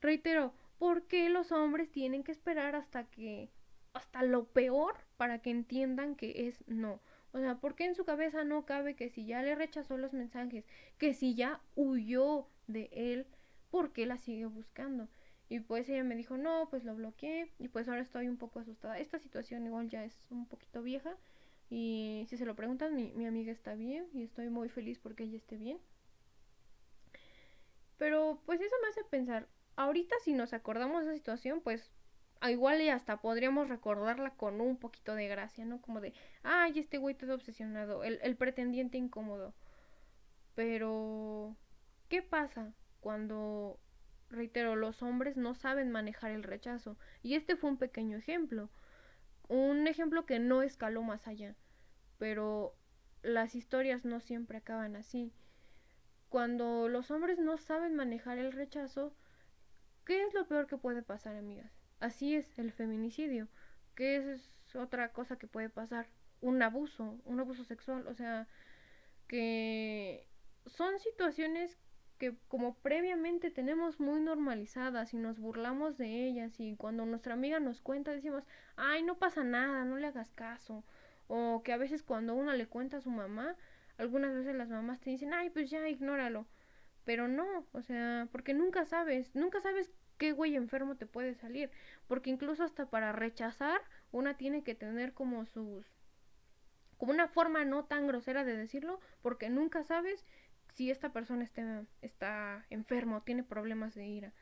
reitero, 0.00 0.54
¿por 0.78 1.06
qué 1.06 1.28
los 1.28 1.52
hombres 1.52 1.90
tienen 1.90 2.22
que 2.24 2.32
esperar 2.32 2.74
hasta 2.76 3.04
que, 3.04 3.50
hasta 3.92 4.22
lo 4.22 4.46
peor 4.46 4.96
para 5.16 5.40
que 5.40 5.50
entiendan 5.50 6.16
que 6.16 6.48
es 6.48 6.64
no? 6.66 7.00
O 7.32 7.38
sea, 7.38 7.60
¿por 7.60 7.74
qué 7.76 7.84
en 7.84 7.94
su 7.94 8.04
cabeza 8.04 8.44
no 8.44 8.64
cabe 8.66 8.96
que 8.96 9.08
si 9.08 9.24
ya 9.26 9.42
le 9.42 9.54
rechazó 9.54 9.96
los 9.96 10.12
mensajes, 10.12 10.64
que 10.98 11.14
si 11.14 11.34
ya 11.34 11.60
huyó 11.76 12.48
de 12.66 12.90
él, 12.92 13.26
¿por 13.70 13.92
qué 13.92 14.06
la 14.06 14.18
sigue 14.18 14.46
buscando? 14.46 15.08
Y 15.48 15.60
pues 15.60 15.88
ella 15.88 16.04
me 16.04 16.16
dijo, 16.16 16.36
no, 16.36 16.68
pues 16.70 16.84
lo 16.84 16.94
bloqueé 16.94 17.52
y 17.58 17.68
pues 17.68 17.88
ahora 17.88 18.02
estoy 18.02 18.28
un 18.28 18.36
poco 18.36 18.60
asustada. 18.60 18.98
Esta 18.98 19.18
situación 19.18 19.66
igual 19.66 19.88
ya 19.88 20.04
es 20.04 20.16
un 20.30 20.46
poquito 20.46 20.82
vieja 20.82 21.16
y 21.68 22.24
si 22.28 22.36
se 22.36 22.46
lo 22.46 22.56
preguntan, 22.56 22.94
mi, 22.94 23.12
mi 23.12 23.26
amiga 23.26 23.52
está 23.52 23.74
bien 23.74 24.08
y 24.12 24.22
estoy 24.22 24.48
muy 24.50 24.68
feliz 24.68 24.98
porque 24.98 25.24
ella 25.24 25.36
esté 25.36 25.56
bien. 25.56 25.78
Pero 27.96 28.40
pues 28.46 28.60
eso 28.60 28.74
me 28.82 28.88
hace 28.88 29.04
pensar, 29.04 29.46
ahorita 29.76 30.16
si 30.24 30.32
nos 30.32 30.52
acordamos 30.52 31.04
de 31.04 31.10
esa 31.10 31.16
situación, 31.16 31.60
pues 31.60 31.90
igual 32.48 32.80
y 32.80 32.88
hasta 32.88 33.20
podríamos 33.20 33.68
recordarla 33.68 34.30
con 34.30 34.60
un 34.60 34.76
poquito 34.78 35.14
de 35.14 35.28
gracia, 35.28 35.64
¿no? 35.64 35.80
Como 35.80 36.00
de, 36.00 36.14
ay, 36.42 36.78
este 36.78 36.98
güey 36.98 37.14
todo 37.14 37.34
obsesionado, 37.34 38.02
el, 38.04 38.18
el 38.22 38.36
pretendiente 38.36 38.96
incómodo. 38.96 39.54
Pero, 40.54 41.56
¿qué 42.08 42.22
pasa 42.22 42.72
cuando, 43.00 43.78
reitero, 44.30 44.76
los 44.76 45.02
hombres 45.02 45.36
no 45.36 45.54
saben 45.54 45.90
manejar 45.90 46.30
el 46.30 46.42
rechazo? 46.42 46.96
Y 47.22 47.34
este 47.34 47.56
fue 47.56 47.70
un 47.70 47.76
pequeño 47.76 48.16
ejemplo, 48.16 48.70
un 49.48 49.86
ejemplo 49.86 50.26
que 50.26 50.38
no 50.38 50.62
escaló 50.62 51.02
más 51.02 51.26
allá, 51.26 51.56
pero 52.18 52.74
las 53.22 53.54
historias 53.54 54.04
no 54.04 54.20
siempre 54.20 54.58
acaban 54.58 54.96
así. 54.96 55.32
Cuando 56.28 56.88
los 56.88 57.10
hombres 57.10 57.38
no 57.38 57.58
saben 57.58 57.96
manejar 57.96 58.38
el 58.38 58.52
rechazo, 58.52 59.12
¿qué 60.04 60.22
es 60.24 60.34
lo 60.34 60.46
peor 60.46 60.66
que 60.66 60.76
puede 60.76 61.02
pasar, 61.02 61.36
amigas? 61.36 61.72
Así 62.00 62.34
es 62.34 62.58
el 62.58 62.72
feminicidio, 62.72 63.48
que 63.94 64.16
es 64.16 64.50
otra 64.74 65.12
cosa 65.12 65.36
que 65.36 65.46
puede 65.46 65.68
pasar, 65.68 66.08
un 66.40 66.62
abuso, 66.62 67.20
un 67.24 67.40
abuso 67.40 67.64
sexual, 67.64 68.06
o 68.06 68.14
sea, 68.14 68.48
que 69.28 70.26
son 70.66 70.98
situaciones 70.98 71.78
que 72.18 72.36
como 72.48 72.74
previamente 72.74 73.50
tenemos 73.50 73.98
muy 73.98 74.20
normalizadas 74.20 75.14
y 75.14 75.16
nos 75.16 75.38
burlamos 75.38 75.96
de 75.96 76.26
ellas 76.26 76.60
y 76.60 76.76
cuando 76.76 77.06
nuestra 77.06 77.32
amiga 77.32 77.60
nos 77.60 77.80
cuenta 77.80 78.10
decimos, 78.10 78.44
ay, 78.76 79.02
no 79.02 79.18
pasa 79.18 79.42
nada, 79.42 79.84
no 79.84 79.96
le 79.96 80.06
hagas 80.06 80.30
caso. 80.32 80.84
O 81.28 81.62
que 81.62 81.72
a 81.72 81.78
veces 81.78 82.02
cuando 82.02 82.34
uno 82.34 82.52
le 82.52 82.66
cuenta 82.66 82.98
a 82.98 83.00
su 83.00 83.10
mamá, 83.10 83.56
algunas 83.96 84.34
veces 84.34 84.54
las 84.54 84.68
mamás 84.68 85.00
te 85.00 85.10
dicen, 85.10 85.32
ay, 85.32 85.48
pues 85.48 85.70
ya, 85.70 85.88
ignóralo. 85.88 86.46
Pero 87.10 87.26
no, 87.26 87.66
o 87.72 87.82
sea, 87.82 88.28
porque 88.30 88.54
nunca 88.54 88.84
sabes, 88.84 89.34
nunca 89.34 89.60
sabes 89.60 89.90
qué 90.16 90.30
güey 90.30 90.54
enfermo 90.54 90.96
te 90.96 91.06
puede 91.06 91.34
salir. 91.34 91.68
Porque 92.06 92.30
incluso 92.30 92.62
hasta 92.62 92.88
para 92.88 93.10
rechazar, 93.10 93.80
una 94.12 94.36
tiene 94.36 94.62
que 94.62 94.76
tener 94.76 95.12
como 95.12 95.44
sus... 95.44 95.84
como 96.98 97.10
una 97.10 97.26
forma 97.26 97.64
no 97.64 97.84
tan 97.84 98.06
grosera 98.06 98.44
de 98.44 98.56
decirlo, 98.56 99.00
porque 99.22 99.50
nunca 99.50 99.82
sabes 99.82 100.24
si 100.74 100.92
esta 100.92 101.12
persona 101.12 101.42
está, 101.42 101.84
está 102.00 102.64
enfermo, 102.70 103.24
tiene 103.24 103.42
problemas 103.42 103.96
de 103.96 104.06
ira. 104.06 104.32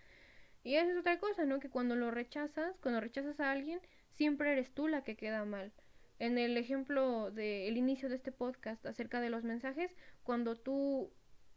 Y 0.62 0.74
esa 0.74 0.90
es 0.90 0.98
otra 0.98 1.18
cosa, 1.18 1.46
¿no? 1.46 1.60
Que 1.60 1.70
cuando 1.70 1.96
lo 1.96 2.10
rechazas, 2.10 2.76
cuando 2.82 3.00
rechazas 3.00 3.40
a 3.40 3.50
alguien, 3.50 3.80
siempre 4.10 4.52
eres 4.52 4.74
tú 4.74 4.88
la 4.88 5.04
que 5.04 5.16
queda 5.16 5.46
mal. 5.46 5.72
En 6.18 6.36
el 6.36 6.58
ejemplo 6.58 7.30
del 7.30 7.78
inicio 7.78 8.10
de 8.10 8.16
este 8.16 8.30
podcast 8.30 8.84
acerca 8.84 9.22
de 9.22 9.30
los 9.30 9.42
mensajes, 9.42 9.90
cuando 10.22 10.54
tú 10.54 11.10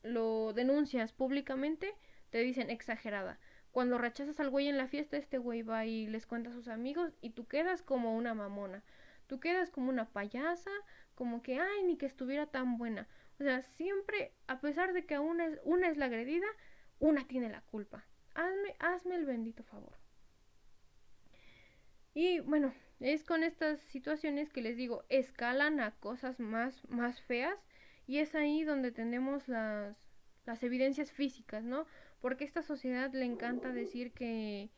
lo 0.03 0.53
denuncias 0.53 1.13
públicamente, 1.13 1.93
te 2.29 2.39
dicen 2.39 2.69
exagerada 2.69 3.39
cuando 3.71 3.97
rechazas 3.97 4.39
al 4.39 4.49
güey 4.49 4.67
en 4.67 4.77
la 4.77 4.87
fiesta, 4.87 5.17
este 5.17 5.37
güey 5.37 5.61
va 5.61 5.85
y 5.85 6.07
les 6.07 6.27
cuenta 6.27 6.49
a 6.49 6.53
sus 6.53 6.67
amigos 6.67 7.13
y 7.21 7.31
tú 7.31 7.47
quedas 7.47 7.81
como 7.81 8.15
una 8.15 8.33
mamona. 8.33 8.83
Tú 9.27 9.39
quedas 9.39 9.69
como 9.69 9.89
una 9.89 10.09
payasa, 10.09 10.71
como 11.15 11.41
que, 11.41 11.59
ay, 11.59 11.83
ni 11.83 11.97
que 11.97 12.05
estuviera 12.05 12.47
tan 12.47 12.77
buena. 12.77 13.07
O 13.39 13.43
sea, 13.43 13.61
siempre, 13.61 14.33
a 14.47 14.59
pesar 14.59 14.91
de 14.91 15.05
que 15.05 15.19
una 15.19 15.45
es, 15.45 15.59
una 15.63 15.87
es 15.87 15.95
la 15.97 16.05
agredida, 16.05 16.47
una 16.99 17.25
tiene 17.27 17.49
la 17.49 17.61
culpa. 17.61 18.05
Hazme, 18.35 18.75
hazme 18.79 19.15
el 19.15 19.25
bendito 19.25 19.63
favor. 19.63 19.97
Y 22.13 22.41
bueno, 22.41 22.73
es 22.99 23.23
con 23.23 23.43
estas 23.43 23.79
situaciones 23.79 24.51
que 24.51 24.61
les 24.61 24.75
digo, 24.75 25.05
escalan 25.07 25.79
a 25.79 25.91
cosas 25.91 26.41
más, 26.41 26.83
más 26.89 27.21
feas 27.21 27.57
y 28.07 28.19
es 28.19 28.35
ahí 28.35 28.63
donde 28.63 28.91
tenemos 28.91 29.47
las, 29.47 29.95
las 30.45 30.63
evidencias 30.63 31.11
físicas, 31.11 31.63
¿no? 31.63 31.85
Porque 32.19 32.43
a 32.43 32.47
esta 32.47 32.61
sociedad 32.61 33.11
le 33.13 33.25
encanta 33.25 33.71
decir 33.71 34.11
que, 34.11 34.69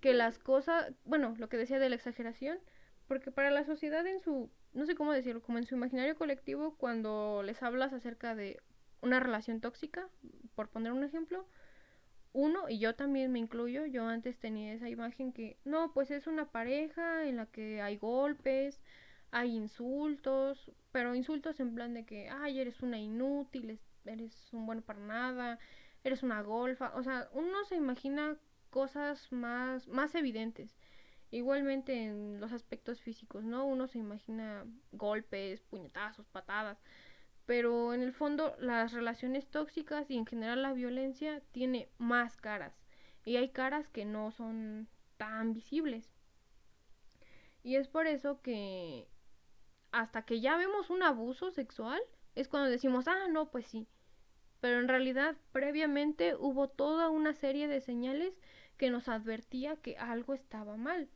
que 0.00 0.14
las 0.14 0.38
cosas, 0.38 0.92
bueno, 1.04 1.34
lo 1.38 1.48
que 1.48 1.56
decía 1.56 1.78
de 1.78 1.88
la 1.88 1.96
exageración, 1.96 2.58
porque 3.08 3.30
para 3.30 3.50
la 3.50 3.64
sociedad 3.64 4.06
en 4.06 4.20
su, 4.20 4.50
no 4.72 4.86
sé 4.86 4.94
cómo 4.94 5.12
decirlo, 5.12 5.42
como 5.42 5.58
en 5.58 5.66
su 5.66 5.74
imaginario 5.74 6.16
colectivo, 6.16 6.76
cuando 6.76 7.42
les 7.42 7.62
hablas 7.62 7.92
acerca 7.92 8.34
de 8.34 8.60
una 9.00 9.20
relación 9.20 9.60
tóxica, 9.60 10.08
por 10.54 10.68
poner 10.68 10.92
un 10.92 11.04
ejemplo, 11.04 11.46
uno, 12.32 12.68
y 12.68 12.78
yo 12.78 12.94
también 12.94 13.32
me 13.32 13.38
incluyo, 13.38 13.86
yo 13.86 14.06
antes 14.06 14.38
tenía 14.38 14.74
esa 14.74 14.90
imagen 14.90 15.32
que, 15.32 15.56
no, 15.64 15.92
pues 15.94 16.10
es 16.10 16.26
una 16.26 16.50
pareja 16.50 17.26
en 17.26 17.36
la 17.36 17.46
que 17.46 17.80
hay 17.80 17.96
golpes, 17.96 18.82
hay 19.36 19.54
insultos, 19.54 20.72
pero 20.92 21.14
insultos 21.14 21.60
en 21.60 21.74
plan 21.74 21.92
de 21.92 22.06
que, 22.06 22.30
ay, 22.30 22.58
eres 22.58 22.80
una 22.80 22.98
inútil, 22.98 23.78
eres 24.06 24.50
un 24.54 24.64
bueno 24.64 24.80
para 24.80 24.98
nada, 24.98 25.58
eres 26.04 26.22
una 26.22 26.40
golfa, 26.40 26.94
o 26.94 27.02
sea, 27.02 27.28
uno 27.32 27.62
se 27.66 27.76
imagina 27.76 28.38
cosas 28.70 29.30
más, 29.30 29.88
más 29.88 30.14
evidentes. 30.14 30.74
Igualmente 31.30 32.04
en 32.04 32.40
los 32.40 32.52
aspectos 32.52 33.02
físicos, 33.02 33.44
¿no? 33.44 33.66
Uno 33.66 33.88
se 33.88 33.98
imagina 33.98 34.64
golpes, 34.92 35.60
puñetazos, 35.64 36.26
patadas, 36.28 36.78
pero 37.44 37.92
en 37.92 38.00
el 38.00 38.14
fondo 38.14 38.56
las 38.58 38.94
relaciones 38.94 39.50
tóxicas 39.50 40.10
y 40.10 40.16
en 40.16 40.24
general 40.24 40.62
la 40.62 40.72
violencia 40.72 41.42
tiene 41.52 41.90
más 41.98 42.38
caras 42.38 42.72
y 43.26 43.36
hay 43.36 43.50
caras 43.50 43.86
que 43.88 44.06
no 44.06 44.30
son 44.30 44.88
tan 45.18 45.52
visibles. 45.52 46.10
Y 47.62 47.76
es 47.76 47.88
por 47.88 48.06
eso 48.06 48.40
que 48.40 49.08
hasta 50.00 50.22
que 50.22 50.40
ya 50.40 50.56
vemos 50.56 50.90
un 50.90 51.02
abuso 51.02 51.50
sexual 51.50 52.00
es 52.34 52.48
cuando 52.48 52.68
decimos, 52.70 53.08
ah, 53.08 53.28
no, 53.30 53.50
pues 53.50 53.66
sí. 53.66 53.86
Pero 54.60 54.78
en 54.78 54.88
realidad 54.88 55.36
previamente 55.52 56.34
hubo 56.34 56.68
toda 56.68 57.08
una 57.08 57.32
serie 57.32 57.66
de 57.66 57.80
señales 57.80 58.34
que 58.76 58.90
nos 58.90 59.08
advertía 59.08 59.76
que 59.76 59.96
algo 59.96 60.34
estaba 60.34 60.76
mal. 60.76 61.08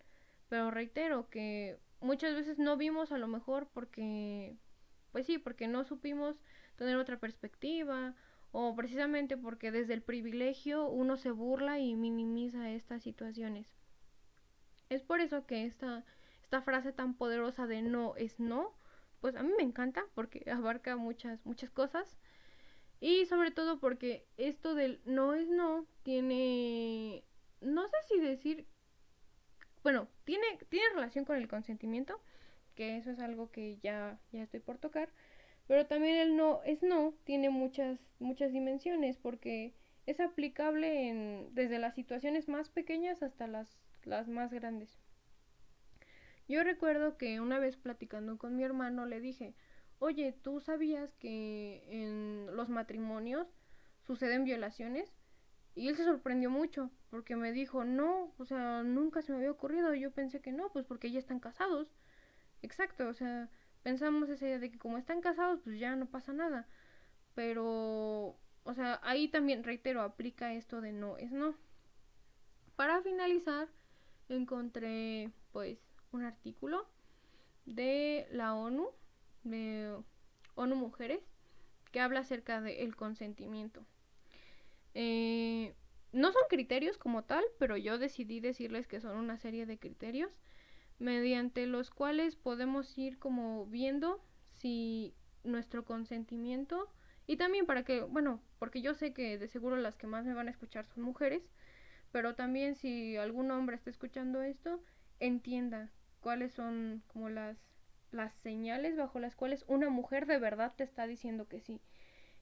Pero 0.48 0.70
reitero 0.70 1.28
que 1.28 1.78
muchas 2.00 2.34
veces 2.34 2.58
no 2.58 2.78
vimos 2.78 3.12
a 3.12 3.18
lo 3.18 3.28
mejor 3.28 3.68
porque 3.72 4.56
pues 5.12 5.26
sí, 5.26 5.38
porque 5.38 5.68
no 5.68 5.84
supimos 5.84 6.36
tener 6.76 6.96
otra 6.96 7.18
perspectiva 7.18 8.14
o 8.52 8.74
precisamente 8.74 9.36
porque 9.36 9.70
desde 9.70 9.94
el 9.94 10.02
privilegio 10.02 10.88
uno 10.88 11.16
se 11.18 11.30
burla 11.30 11.78
y 11.78 11.96
minimiza 11.96 12.70
estas 12.70 13.02
situaciones. 13.02 13.76
Es 14.88 15.02
por 15.02 15.20
eso 15.20 15.46
que 15.46 15.66
esta, 15.66 16.04
esta 16.50 16.62
frase 16.62 16.92
tan 16.92 17.14
poderosa 17.14 17.68
de 17.68 17.80
no 17.80 18.16
es 18.16 18.40
no, 18.40 18.74
pues 19.20 19.36
a 19.36 19.42
mí 19.44 19.52
me 19.56 19.62
encanta 19.62 20.04
porque 20.16 20.42
abarca 20.50 20.96
muchas, 20.96 21.46
muchas 21.46 21.70
cosas. 21.70 22.18
Y 22.98 23.24
sobre 23.26 23.52
todo 23.52 23.78
porque 23.78 24.26
esto 24.36 24.74
del 24.74 25.00
no 25.04 25.34
es 25.34 25.48
no 25.48 25.86
tiene, 26.02 27.22
no 27.60 27.86
sé 27.86 27.96
si 28.08 28.18
decir, 28.18 28.66
bueno, 29.84 30.08
tiene, 30.24 30.44
tiene 30.68 30.92
relación 30.92 31.24
con 31.24 31.36
el 31.36 31.46
consentimiento, 31.46 32.20
que 32.74 32.96
eso 32.96 33.12
es 33.12 33.20
algo 33.20 33.52
que 33.52 33.78
ya, 33.80 34.18
ya 34.32 34.42
estoy 34.42 34.58
por 34.58 34.78
tocar. 34.78 35.08
Pero 35.68 35.86
también 35.86 36.16
el 36.16 36.36
no 36.36 36.62
es 36.64 36.82
no 36.82 37.14
tiene 37.22 37.48
muchas, 37.50 38.00
muchas 38.18 38.50
dimensiones 38.50 39.18
porque 39.18 39.72
es 40.06 40.18
aplicable 40.18 41.10
en, 41.10 41.54
desde 41.54 41.78
las 41.78 41.94
situaciones 41.94 42.48
más 42.48 42.70
pequeñas 42.70 43.22
hasta 43.22 43.46
las, 43.46 43.78
las 44.02 44.26
más 44.26 44.52
grandes. 44.52 45.00
Yo 46.50 46.64
recuerdo 46.64 47.16
que 47.16 47.38
una 47.38 47.60
vez 47.60 47.76
platicando 47.76 48.36
con 48.36 48.56
mi 48.56 48.64
hermano 48.64 49.06
le 49.06 49.20
dije, 49.20 49.54
oye, 50.00 50.32
¿tú 50.32 50.58
sabías 50.58 51.14
que 51.14 51.84
en 51.86 52.56
los 52.56 52.68
matrimonios 52.68 53.46
suceden 54.04 54.42
violaciones? 54.42 55.14
Y 55.76 55.86
él 55.86 55.94
se 55.94 56.02
sorprendió 56.02 56.50
mucho 56.50 56.90
porque 57.08 57.36
me 57.36 57.52
dijo, 57.52 57.84
no, 57.84 58.34
o 58.36 58.44
sea, 58.44 58.82
nunca 58.82 59.22
se 59.22 59.30
me 59.30 59.38
había 59.38 59.52
ocurrido. 59.52 59.94
Yo 59.94 60.10
pensé 60.10 60.40
que 60.40 60.50
no, 60.50 60.72
pues 60.72 60.84
porque 60.84 61.12
ya 61.12 61.20
están 61.20 61.38
casados. 61.38 61.94
Exacto, 62.62 63.06
o 63.06 63.14
sea, 63.14 63.48
pensamos 63.84 64.28
esa 64.28 64.44
idea 64.44 64.58
de 64.58 64.72
que 64.72 64.78
como 64.80 64.98
están 64.98 65.20
casados, 65.20 65.60
pues 65.62 65.78
ya 65.78 65.94
no 65.94 66.06
pasa 66.06 66.32
nada. 66.32 66.66
Pero, 67.36 68.36
o 68.64 68.74
sea, 68.74 68.98
ahí 69.04 69.28
también, 69.28 69.62
reitero, 69.62 70.02
aplica 70.02 70.52
esto 70.52 70.80
de 70.80 70.90
no 70.90 71.16
es 71.16 71.30
no. 71.30 71.54
Para 72.74 73.02
finalizar, 73.02 73.68
encontré 74.28 75.30
pues 75.52 75.89
un 76.12 76.24
artículo 76.24 76.86
de 77.66 78.26
la 78.30 78.54
ONU, 78.54 78.88
de 79.44 79.96
ONU 80.54 80.76
Mujeres, 80.76 81.20
que 81.92 82.00
habla 82.00 82.20
acerca 82.20 82.60
del 82.60 82.96
consentimiento. 82.96 83.84
Eh, 84.94 85.74
no 86.12 86.32
son 86.32 86.42
criterios 86.48 86.98
como 86.98 87.22
tal, 87.24 87.44
pero 87.58 87.76
yo 87.76 87.98
decidí 87.98 88.40
decirles 88.40 88.86
que 88.86 89.00
son 89.00 89.16
una 89.16 89.38
serie 89.38 89.66
de 89.66 89.78
criterios 89.78 90.32
mediante 90.98 91.66
los 91.66 91.90
cuales 91.90 92.36
podemos 92.36 92.98
ir 92.98 93.18
como 93.18 93.66
viendo 93.66 94.20
si 94.58 95.14
nuestro 95.44 95.84
consentimiento 95.84 96.88
y 97.26 97.36
también 97.36 97.64
para 97.64 97.84
que, 97.84 98.02
bueno, 98.02 98.42
porque 98.58 98.82
yo 98.82 98.94
sé 98.94 99.14
que 99.14 99.38
de 99.38 99.48
seguro 99.48 99.76
las 99.76 99.96
que 99.96 100.06
más 100.06 100.24
me 100.24 100.34
van 100.34 100.48
a 100.48 100.50
escuchar 100.50 100.86
son 100.86 101.04
mujeres, 101.04 101.42
pero 102.10 102.34
también 102.34 102.74
si 102.74 103.16
algún 103.16 103.50
hombre 103.52 103.76
está 103.76 103.88
escuchando 103.88 104.42
esto, 104.42 104.82
entienda 105.20 105.90
cuáles 106.20 106.52
son 106.52 107.02
como 107.08 107.28
las 107.28 107.58
las 108.12 108.34
señales 108.42 108.96
bajo 108.96 109.20
las 109.20 109.36
cuales 109.36 109.64
una 109.68 109.88
mujer 109.88 110.26
de 110.26 110.38
verdad 110.38 110.72
te 110.76 110.82
está 110.82 111.06
diciendo 111.06 111.46
que 111.46 111.60
sí. 111.60 111.80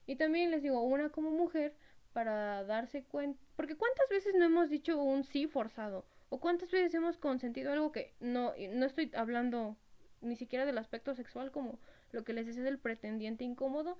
Y 0.07 0.15
también 0.15 0.49
les 0.49 0.63
digo, 0.63 0.81
una 0.81 1.09
como 1.09 1.29
mujer 1.29 1.75
para 2.11 2.63
darse 2.63 3.03
cuenta, 3.03 3.39
porque 3.55 3.75
cuántas 3.75 4.09
veces 4.09 4.33
no 4.35 4.45
hemos 4.45 4.69
dicho 4.69 4.99
un 4.99 5.23
sí 5.23 5.45
forzado 5.45 6.05
¿O 6.29 6.39
cuántas 6.39 6.69
veces 6.69 6.93
hemos 6.93 7.17
consentido 7.17 7.73
algo 7.73 7.91
que 7.91 8.13
no, 8.19 8.53
no 8.73 8.85
estoy 8.85 9.11
hablando 9.15 9.75
ni 10.21 10.35
siquiera 10.35 10.65
del 10.65 10.77
aspecto 10.77 11.15
sexual 11.15 11.51
como 11.51 11.79
lo 12.11 12.23
que 12.23 12.33
les 12.33 12.45
decía 12.45 12.63
del 12.63 12.77
pretendiente 12.77 13.43
incómodo, 13.43 13.97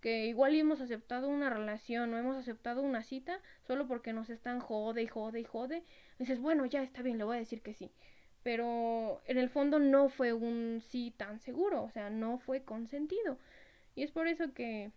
que 0.00 0.26
igual 0.26 0.54
hemos 0.54 0.80
aceptado 0.80 1.28
una 1.28 1.48
relación 1.48 2.12
o 2.12 2.18
hemos 2.18 2.36
aceptado 2.36 2.82
una 2.82 3.02
cita 3.02 3.40
solo 3.66 3.86
porque 3.86 4.12
nos 4.12 4.28
están 4.28 4.60
jode 4.60 5.02
y 5.02 5.06
jode 5.06 5.40
y 5.40 5.44
jode. 5.44 5.82
dices, 6.18 6.38
bueno, 6.38 6.66
ya 6.66 6.82
está 6.82 7.02
bien, 7.02 7.18
le 7.18 7.24
voy 7.24 7.36
a 7.36 7.40
decir 7.40 7.62
que 7.62 7.72
sí. 7.72 7.90
Pero 8.42 9.20
en 9.26 9.38
el 9.38 9.50
fondo 9.50 9.78
no 9.78 10.08
fue 10.08 10.32
un 10.32 10.80
sí 10.80 11.12
tan 11.16 11.40
seguro, 11.40 11.82
o 11.82 11.90
sea, 11.90 12.10
no 12.10 12.38
fue 12.38 12.64
consentido. 12.64 13.38
Y 13.94 14.02
es 14.02 14.12
por 14.12 14.28
eso 14.28 14.52
que 14.54 14.92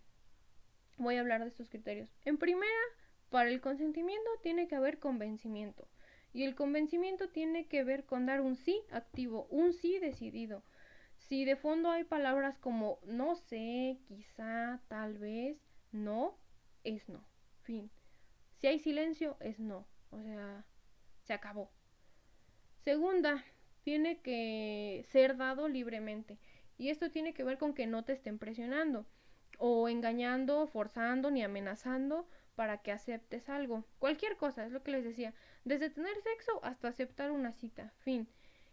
voy 0.97 1.17
a 1.17 1.21
hablar 1.21 1.41
de 1.41 1.49
estos 1.49 1.69
criterios. 1.69 2.09
En 2.23 2.37
primera, 2.37 2.71
para 3.29 3.49
el 3.49 3.61
consentimiento 3.61 4.29
tiene 4.41 4.67
que 4.67 4.75
haber 4.75 4.99
convencimiento. 4.99 5.87
Y 6.33 6.43
el 6.43 6.55
convencimiento 6.55 7.29
tiene 7.29 7.67
que 7.67 7.83
ver 7.83 8.05
con 8.05 8.25
dar 8.25 8.41
un 8.41 8.55
sí 8.55 8.81
activo, 8.91 9.47
un 9.49 9.73
sí 9.73 9.99
decidido. 9.99 10.63
Si 11.17 11.45
de 11.45 11.55
fondo 11.55 11.91
hay 11.91 12.03
palabras 12.03 12.57
como 12.57 12.99
no 13.05 13.35
sé, 13.35 13.99
quizá, 14.07 14.81
tal 14.87 15.17
vez, 15.17 15.57
no, 15.91 16.37
es 16.83 17.07
no. 17.09 17.23
Fin. 17.61 17.91
Si 18.55 18.67
hay 18.67 18.79
silencio, 18.79 19.37
es 19.39 19.59
no. 19.59 19.87
O 20.09 20.21
sea, 20.21 20.65
se 21.23 21.33
acabó. 21.33 21.71
Segunda, 22.83 23.43
tiene 23.83 24.19
que 24.19 25.05
ser 25.09 25.37
dado 25.37 25.67
libremente. 25.67 26.37
Y 26.77 26.89
esto 26.89 27.09
tiene 27.09 27.33
que 27.33 27.43
ver 27.43 27.57
con 27.57 27.73
que 27.73 27.87
no 27.87 28.03
te 28.03 28.13
estén 28.13 28.39
presionando 28.39 29.05
o 29.57 29.87
engañando, 29.87 30.67
forzando 30.67 31.31
ni 31.31 31.43
amenazando 31.43 32.27
para 32.55 32.79
que 32.79 32.91
aceptes 32.91 33.47
algo. 33.47 33.85
Cualquier 33.99 34.35
cosa, 34.35 34.65
es 34.65 34.71
lo 34.71 34.83
que 34.83 34.91
les 34.91 35.03
decía. 35.03 35.33
Desde 35.63 35.89
tener 35.89 36.15
sexo 36.21 36.59
hasta 36.63 36.89
aceptar 36.89 37.31
una 37.31 37.53
cita. 37.53 37.93
Fin. 37.99 38.27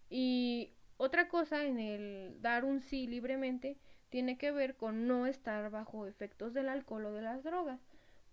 Y 0.08 0.72
otra 0.96 1.28
cosa 1.28 1.64
en 1.64 1.78
el 1.78 2.42
dar 2.42 2.64
un 2.64 2.80
sí 2.80 3.06
libremente 3.06 3.78
tiene 4.08 4.38
que 4.38 4.50
ver 4.50 4.76
con 4.76 5.06
no 5.06 5.26
estar 5.26 5.70
bajo 5.70 6.06
efectos 6.06 6.52
del 6.52 6.68
alcohol 6.68 7.06
o 7.06 7.12
de 7.12 7.22
las 7.22 7.44
drogas. 7.44 7.80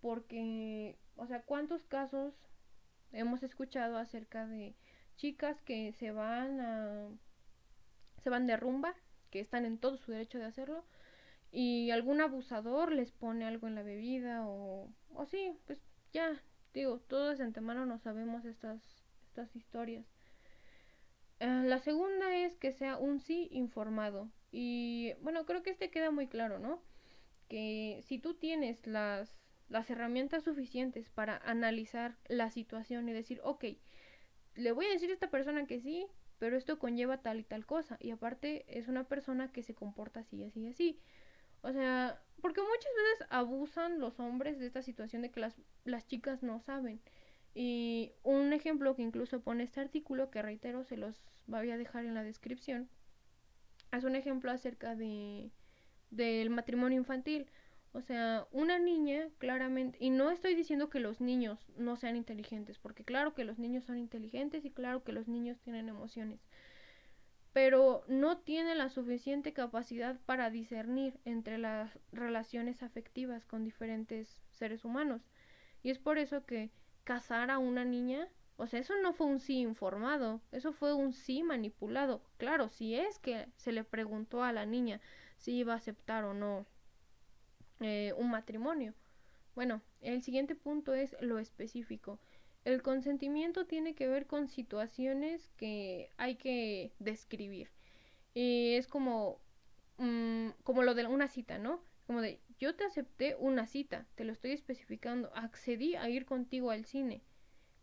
Porque, 0.01 0.97
o 1.17 1.27
sea, 1.27 1.43
¿cuántos 1.43 1.85
casos 1.85 2.33
hemos 3.11 3.43
escuchado 3.43 3.97
acerca 3.97 4.47
de 4.47 4.75
chicas 5.17 5.61
que 5.61 5.91
se 5.93 6.11
van 6.11 6.59
a 6.61 7.09
se 8.19 8.29
van 8.29 8.47
de 8.47 8.57
rumba, 8.57 8.95
que 9.29 9.39
están 9.39 9.65
en 9.65 9.77
todo 9.77 9.97
su 9.97 10.11
derecho 10.11 10.39
de 10.39 10.45
hacerlo, 10.45 10.85
y 11.51 11.91
algún 11.91 12.21
abusador 12.21 12.91
les 12.91 13.11
pone 13.11 13.45
algo 13.45 13.67
en 13.67 13.75
la 13.75 13.83
bebida 13.83 14.47
o, 14.47 14.89
o 15.13 15.25
sí, 15.25 15.53
pues 15.65 15.81
ya 16.13 16.41
digo, 16.73 16.99
todos 16.99 17.37
de 17.37 17.43
antemano 17.43 17.85
no 17.85 17.97
sabemos 17.99 18.45
estas, 18.45 18.81
estas 19.27 19.55
historias. 19.55 20.05
Eh, 21.39 21.63
la 21.65 21.79
segunda 21.79 22.35
es 22.35 22.55
que 22.57 22.71
sea 22.71 22.97
un 22.97 23.19
sí 23.19 23.47
informado. 23.51 24.29
Y 24.51 25.13
bueno, 25.21 25.45
creo 25.45 25.63
que 25.63 25.71
este 25.71 25.91
queda 25.91 26.11
muy 26.11 26.27
claro, 26.27 26.59
¿no? 26.59 26.81
Que 27.47 28.01
si 28.07 28.19
tú 28.19 28.35
tienes 28.35 28.85
las, 28.85 29.35
las 29.69 29.89
herramientas 29.89 30.43
suficientes 30.43 31.09
para 31.09 31.37
analizar 31.37 32.17
la 32.27 32.49
situación 32.51 33.09
y 33.09 33.13
decir, 33.13 33.39
ok, 33.43 33.65
le 34.57 34.71
voy 34.73 34.87
a 34.87 34.89
decir 34.89 35.09
a 35.09 35.13
esta 35.13 35.29
persona 35.29 35.65
que 35.65 35.79
sí, 35.79 36.07
pero 36.39 36.57
esto 36.57 36.79
conlleva 36.79 37.21
tal 37.21 37.39
y 37.39 37.43
tal 37.43 37.65
cosa. 37.65 37.97
Y 37.99 38.11
aparte 38.11 38.65
es 38.67 38.87
una 38.87 39.05
persona 39.05 39.51
que 39.51 39.63
se 39.63 39.73
comporta 39.73 40.21
así, 40.21 40.43
así, 40.43 40.67
así. 40.67 40.99
O 41.61 41.71
sea, 41.71 42.21
porque 42.41 42.61
muchas 42.61 42.91
veces 42.95 43.27
abusan 43.29 43.99
los 43.99 44.19
hombres 44.19 44.59
de 44.59 44.67
esta 44.67 44.81
situación 44.81 45.21
de 45.21 45.31
que 45.31 45.39
las, 45.39 45.55
las 45.85 46.07
chicas 46.07 46.43
no 46.43 46.59
saben. 46.59 47.01
Y 47.55 48.11
un 48.23 48.53
ejemplo 48.53 48.95
que 48.95 49.01
incluso 49.01 49.41
pone 49.41 49.63
este 49.63 49.79
artículo, 49.79 50.29
que 50.29 50.41
reitero, 50.41 50.83
se 50.83 50.97
los 50.97 51.23
voy 51.47 51.71
a 51.71 51.77
dejar 51.77 52.05
en 52.05 52.13
la 52.13 52.23
descripción, 52.23 52.89
es 53.91 54.03
un 54.03 54.15
ejemplo 54.15 54.51
acerca 54.51 54.95
de 54.95 55.51
del 56.09 56.49
matrimonio 56.49 56.97
infantil. 56.97 57.47
O 57.97 58.01
sea, 58.03 58.47
una 58.51 58.77
niña 58.77 59.27
claramente, 59.39 59.97
y 59.99 60.11
no 60.11 60.29
estoy 60.29 60.53
diciendo 60.53 60.87
que 60.87 60.99
los 60.99 61.19
niños 61.19 61.57
no 61.77 61.95
sean 61.95 62.15
inteligentes, 62.15 62.77
porque 62.77 63.03
claro 63.03 63.33
que 63.33 63.43
los 63.43 63.57
niños 63.57 63.85
son 63.85 63.97
inteligentes 63.97 64.65
y 64.65 64.69
claro 64.69 65.03
que 65.03 65.13
los 65.13 65.27
niños 65.27 65.59
tienen 65.61 65.89
emociones, 65.89 66.39
pero 67.53 68.03
no 68.07 68.37
tiene 68.37 68.75
la 68.75 68.89
suficiente 68.89 69.51
capacidad 69.51 70.19
para 70.27 70.51
discernir 70.51 71.19
entre 71.25 71.57
las 71.57 71.97
relaciones 72.11 72.83
afectivas 72.83 73.47
con 73.47 73.63
diferentes 73.63 74.43
seres 74.51 74.85
humanos. 74.85 75.23
Y 75.81 75.89
es 75.89 75.97
por 75.97 76.19
eso 76.19 76.45
que 76.45 76.69
casar 77.03 77.49
a 77.49 77.57
una 77.57 77.83
niña, 77.83 78.27
o 78.57 78.67
sea, 78.67 78.79
eso 78.79 78.93
no 79.01 79.13
fue 79.13 79.25
un 79.25 79.39
sí 79.39 79.57
informado, 79.57 80.39
eso 80.51 80.71
fue 80.71 80.93
un 80.93 81.13
sí 81.13 81.41
manipulado. 81.41 82.21
Claro, 82.37 82.69
si 82.69 82.93
es 82.93 83.17
que 83.17 83.47
se 83.55 83.71
le 83.71 83.83
preguntó 83.83 84.43
a 84.43 84.53
la 84.53 84.67
niña 84.67 85.01
si 85.37 85.53
iba 85.53 85.73
a 85.73 85.77
aceptar 85.77 86.25
o 86.25 86.35
no 86.35 86.67
eh, 87.79 88.13
un 88.17 88.29
matrimonio. 88.29 88.93
Bueno, 89.55 89.81
el 90.01 90.21
siguiente 90.21 90.55
punto 90.55 90.93
es 90.93 91.15
lo 91.19 91.39
específico. 91.39 92.19
El 92.65 92.81
consentimiento 92.81 93.65
tiene 93.65 93.95
que 93.95 94.07
ver 94.07 94.27
con 94.27 94.47
situaciones 94.47 95.49
que 95.57 96.09
hay 96.17 96.35
que 96.35 96.91
describir. 96.99 97.71
Y 98.33 98.75
es 98.75 98.87
como, 98.87 99.39
mm, 99.97 100.49
como 100.63 100.83
lo 100.83 100.93
de 100.93 101.07
una 101.07 101.27
cita, 101.27 101.57
¿no? 101.57 101.81
Como 102.05 102.21
de, 102.21 102.39
yo 102.59 102.75
te 102.75 102.83
acepté 102.85 103.35
una 103.39 103.67
cita, 103.67 104.05
te 104.15 104.25
lo 104.25 104.31
estoy 104.31 104.51
especificando, 104.51 105.31
accedí 105.35 105.95
a 105.95 106.09
ir 106.09 106.25
contigo 106.25 106.71
al 106.71 106.85
cine. 106.85 107.23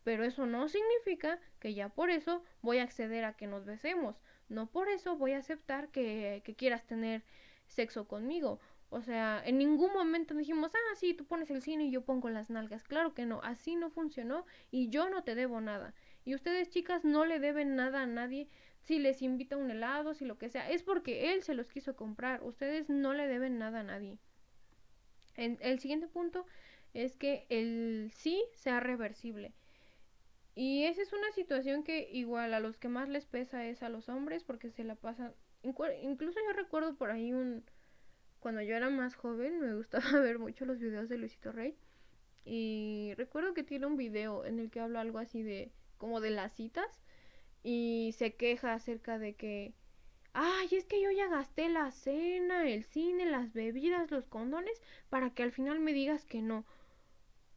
Pero 0.04 0.24
eso 0.24 0.46
no 0.46 0.68
significa 0.68 1.40
que 1.58 1.74
ya 1.74 1.88
por 1.88 2.10
eso 2.10 2.44
voy 2.62 2.78
a 2.78 2.84
acceder 2.84 3.24
a 3.24 3.36
que 3.36 3.46
nos 3.46 3.64
besemos. 3.64 4.20
No 4.48 4.70
por 4.70 4.88
eso 4.88 5.16
voy 5.16 5.32
a 5.32 5.38
aceptar 5.38 5.88
que, 5.88 6.42
que 6.44 6.54
quieras 6.54 6.86
tener 6.86 7.24
sexo 7.66 8.06
conmigo. 8.06 8.60
O 8.94 9.02
sea, 9.02 9.42
en 9.44 9.58
ningún 9.58 9.92
momento 9.92 10.34
dijimos, 10.34 10.70
ah, 10.72 10.94
sí, 10.94 11.14
tú 11.14 11.24
pones 11.24 11.50
el 11.50 11.62
cine 11.62 11.86
y 11.86 11.90
yo 11.90 12.04
pongo 12.04 12.30
las 12.30 12.48
nalgas. 12.48 12.84
Claro 12.84 13.12
que 13.12 13.26
no, 13.26 13.40
así 13.42 13.74
no 13.74 13.90
funcionó 13.90 14.46
y 14.70 14.88
yo 14.88 15.08
no 15.08 15.24
te 15.24 15.34
debo 15.34 15.60
nada. 15.60 15.94
Y 16.24 16.36
ustedes, 16.36 16.70
chicas, 16.70 17.04
no 17.04 17.24
le 17.24 17.40
deben 17.40 17.74
nada 17.74 18.02
a 18.02 18.06
nadie. 18.06 18.48
Si 18.82 19.00
les 19.00 19.20
invita 19.20 19.56
un 19.56 19.68
helado, 19.72 20.14
si 20.14 20.24
lo 20.24 20.38
que 20.38 20.48
sea, 20.48 20.70
es 20.70 20.84
porque 20.84 21.32
él 21.32 21.42
se 21.42 21.54
los 21.54 21.72
quiso 21.72 21.96
comprar. 21.96 22.44
Ustedes 22.44 22.88
no 22.88 23.14
le 23.14 23.26
deben 23.26 23.58
nada 23.58 23.80
a 23.80 23.82
nadie. 23.82 24.16
El 25.34 25.80
siguiente 25.80 26.06
punto 26.06 26.46
es 26.92 27.16
que 27.16 27.46
el 27.48 28.12
sí 28.14 28.44
sea 28.52 28.78
reversible. 28.78 29.54
Y 30.54 30.84
esa 30.84 31.02
es 31.02 31.12
una 31.12 31.32
situación 31.32 31.82
que 31.82 32.08
igual 32.12 32.54
a 32.54 32.60
los 32.60 32.78
que 32.78 32.86
más 32.86 33.08
les 33.08 33.26
pesa 33.26 33.66
es 33.66 33.82
a 33.82 33.88
los 33.88 34.08
hombres 34.08 34.44
porque 34.44 34.70
se 34.70 34.84
la 34.84 34.94
pasan. 34.94 35.34
Incluso 35.64 36.38
yo 36.46 36.52
recuerdo 36.52 36.94
por 36.94 37.10
ahí 37.10 37.32
un, 37.32 37.64
cuando 38.44 38.60
yo 38.60 38.76
era 38.76 38.90
más 38.90 39.16
joven 39.16 39.58
me 39.58 39.74
gustaba 39.74 40.04
ver 40.20 40.38
mucho 40.38 40.66
los 40.66 40.78
videos 40.78 41.08
de 41.08 41.16
Luisito 41.16 41.50
Rey. 41.50 41.78
Y 42.44 43.14
recuerdo 43.16 43.54
que 43.54 43.62
tiene 43.62 43.86
un 43.86 43.96
video 43.96 44.44
en 44.44 44.58
el 44.58 44.70
que 44.70 44.80
habla 44.80 45.00
algo 45.00 45.18
así 45.18 45.42
de 45.42 45.72
como 45.96 46.20
de 46.20 46.28
las 46.28 46.52
citas 46.52 47.00
y 47.62 48.14
se 48.18 48.34
queja 48.34 48.74
acerca 48.74 49.18
de 49.18 49.34
que 49.34 49.72
ay, 50.34 50.68
es 50.72 50.84
que 50.84 51.00
yo 51.00 51.10
ya 51.10 51.26
gasté 51.28 51.70
la 51.70 51.90
cena, 51.90 52.68
el 52.68 52.84
cine, 52.84 53.24
las 53.24 53.54
bebidas, 53.54 54.10
los 54.10 54.26
condones 54.26 54.78
para 55.08 55.30
que 55.30 55.42
al 55.42 55.50
final 55.50 55.80
me 55.80 55.94
digas 55.94 56.26
que 56.26 56.42
no. 56.42 56.66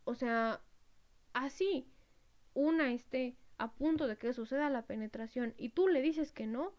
O 0.06 0.16
sea, 0.16 0.62
así 1.34 1.86
una 2.54 2.94
esté 2.94 3.36
a 3.58 3.74
punto 3.74 4.08
de 4.08 4.18
que 4.18 4.32
suceda 4.32 4.70
la 4.70 4.86
penetración 4.86 5.54
y 5.58 5.68
tú 5.68 5.90
le 5.90 6.02
dices 6.02 6.32
que 6.32 6.48
no, 6.48 6.72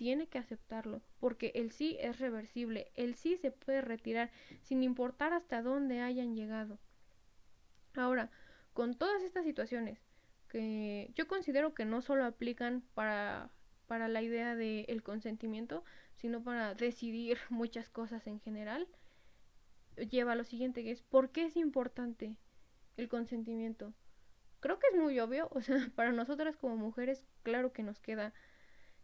tiene 0.00 0.28
que 0.28 0.38
aceptarlo, 0.38 1.02
porque 1.18 1.52
el 1.54 1.72
sí 1.72 1.98
es 2.00 2.20
reversible, 2.20 2.90
el 2.94 3.16
sí 3.16 3.36
se 3.36 3.50
puede 3.50 3.82
retirar 3.82 4.30
sin 4.62 4.82
importar 4.82 5.34
hasta 5.34 5.60
dónde 5.60 6.00
hayan 6.00 6.34
llegado. 6.34 6.78
Ahora, 7.94 8.30
con 8.72 8.94
todas 8.94 9.22
estas 9.22 9.44
situaciones, 9.44 9.98
que 10.48 11.10
yo 11.16 11.28
considero 11.28 11.74
que 11.74 11.84
no 11.84 12.00
solo 12.00 12.24
aplican 12.24 12.82
para, 12.94 13.50
para 13.88 14.08
la 14.08 14.22
idea 14.22 14.56
del 14.56 15.02
consentimiento, 15.02 15.84
sino 16.16 16.42
para 16.42 16.72
decidir 16.72 17.36
muchas 17.50 17.90
cosas 17.90 18.26
en 18.26 18.40
general, 18.40 18.88
lleva 20.10 20.32
a 20.32 20.36
lo 20.36 20.44
siguiente, 20.44 20.82
que 20.82 20.92
es 20.92 21.02
¿por 21.02 21.28
qué 21.28 21.44
es 21.44 21.58
importante 21.58 22.38
el 22.96 23.10
consentimiento? 23.10 23.92
Creo 24.60 24.78
que 24.78 24.86
es 24.94 24.96
muy 24.96 25.20
obvio, 25.20 25.50
o 25.52 25.60
sea, 25.60 25.76
para 25.94 26.12
nosotras 26.12 26.56
como 26.56 26.78
mujeres, 26.78 27.26
claro 27.42 27.74
que 27.74 27.82
nos 27.82 28.00
queda 28.00 28.32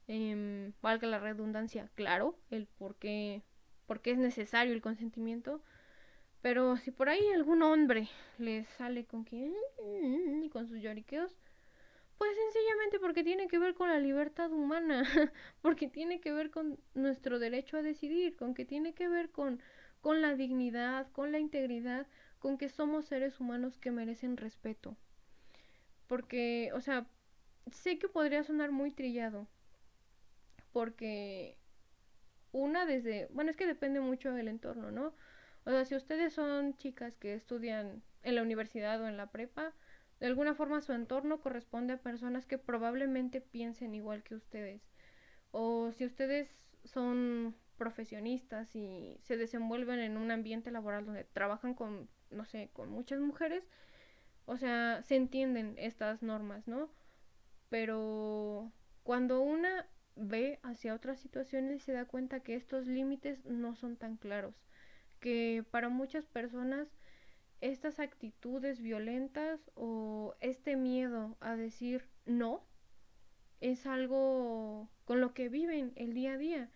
eh, 0.09 0.73
valga 0.83 1.09
la 1.09 1.19
redundancia, 1.19 1.90
claro, 1.95 2.38
el 2.51 2.66
por 2.66 2.97
qué, 2.97 3.42
por 3.87 4.01
qué 4.01 4.12
es 4.12 4.19
necesario 4.19 4.73
el 4.73 4.83
consentimiento. 4.83 5.62
Pero 6.42 6.77
si 6.77 6.90
por 6.92 7.09
ahí 7.09 7.27
algún 7.35 7.62
hombre 7.62 8.09
les 8.38 8.69
sale 8.69 9.05
con 9.05 9.25
que 9.25 9.53
mm, 9.83 10.49
con 10.51 10.69
sus 10.69 10.81
lloriqueos, 10.81 11.35
pues 12.19 12.31
sencillamente 12.37 12.99
porque 13.01 13.25
tiene 13.25 13.49
que 13.49 13.59
ver 13.59 13.75
con 13.75 13.88
la 13.88 13.99
libertad 13.99 14.53
humana, 14.53 15.03
porque 15.62 15.88
tiene 15.88 16.21
que 16.21 16.33
ver 16.33 16.51
con 16.51 16.79
nuestro 16.95 17.38
derecho 17.38 17.77
a 17.79 17.83
decidir, 17.83 18.37
con 18.37 18.55
que 18.55 18.64
tiene 18.64 18.95
que 18.95 19.09
ver 19.09 19.31
con, 19.31 19.61
con 20.01 20.23
la 20.23 20.35
dignidad, 20.35 21.11
con 21.12 21.33
la 21.33 21.38
integridad, 21.38 22.07
con 22.38 22.59
que 22.59 22.69
somos 22.69 23.07
seres 23.07 23.40
humanos 23.40 23.79
que 23.79 23.90
merecen 23.90 24.37
respeto. 24.37 24.97
Porque, 26.07 26.71
o 26.75 26.81
sea, 26.81 27.07
sé 27.71 27.99
que 27.99 28.09
podría 28.09 28.45
sonar 28.45 28.71
muy 28.71 28.92
trillado, 28.92 29.49
porque 30.77 31.57
una 32.53 32.85
desde, 32.85 33.29
bueno, 33.31 33.51
es 33.51 33.57
que 33.57 33.67
depende 33.67 33.99
mucho 34.01 34.35
del 34.35 34.47
entorno, 34.47 34.91
¿no? 34.91 35.15
O 35.65 35.71
sea, 35.71 35.87
si 35.87 35.95
ustedes 35.95 36.35
son 36.35 36.77
chicas 36.77 37.17
que 37.17 37.33
estudian 37.33 38.03
en 38.23 38.35
la 38.35 38.43
universidad 38.43 39.01
o 39.01 39.09
en 39.09 39.17
la 39.17 39.31
prepa, 39.31 39.73
de 40.21 40.27
alguna 40.27 40.55
forma 40.55 40.83
su 40.83 40.93
entorno 40.93 41.41
corresponde 41.41 41.95
a 41.95 42.03
personas 42.03 42.45
que 42.45 42.59
probablemente 42.59 43.41
piensen 43.41 43.95
igual 43.95 44.23
que 44.23 44.35
ustedes. 44.35 44.83
O 45.51 45.93
si 45.93 46.05
ustedes 46.05 46.55
son 46.85 47.57
profesionistas 47.79 48.77
y 48.77 49.17
se 49.23 49.39
desenvuelven 49.39 50.01
en 50.01 50.19
un 50.19 50.31
ambiente 50.31 50.71
laboral 50.71 51.07
donde 51.07 51.25
trabajan 51.25 51.73
con, 51.73 52.11
no 52.29 52.45
sé, 52.45 52.69
con 52.75 52.91
muchas 52.91 53.21
mujeres, 53.21 53.67
o 54.45 54.59
sea, 54.59 55.01
se 55.05 55.17
entienden 55.17 55.75
estas 55.79 56.23
normas, 56.23 56.69
¿no? 56.69 56.91
Pero 57.71 58.71
cuando 59.05 59.41
una 59.41 59.87
ve 60.16 60.59
hacia 60.62 60.94
otras 60.94 61.20
situaciones 61.20 61.76
y 61.76 61.81
se 61.81 61.92
da 61.92 62.07
cuenta 62.07 62.40
que 62.40 62.57
estos 62.57 62.87
límites 62.87 63.44
no 63.44 63.74
son 63.74 63.96
tan 63.96 64.16
claros, 64.16 64.55
que 65.20 65.64
para 65.70 65.88
muchas 65.88 66.26
personas 66.26 66.88
estas 67.61 68.01
actitudes 68.01 68.80
violentas 68.80 69.70
o 69.74 70.34
este 70.41 70.76
miedo 70.76 71.36
a 71.41 71.57
decir 71.57 72.09
no 72.26 72.64
es 73.61 73.86
algo 73.86 74.91
con 75.05 75.20
lo 75.20 75.32
que 75.32 75.49
viven 75.49 75.93
el 75.97 76.12
día 76.12 76.34
a 76.34 76.38
día. 76.38 76.70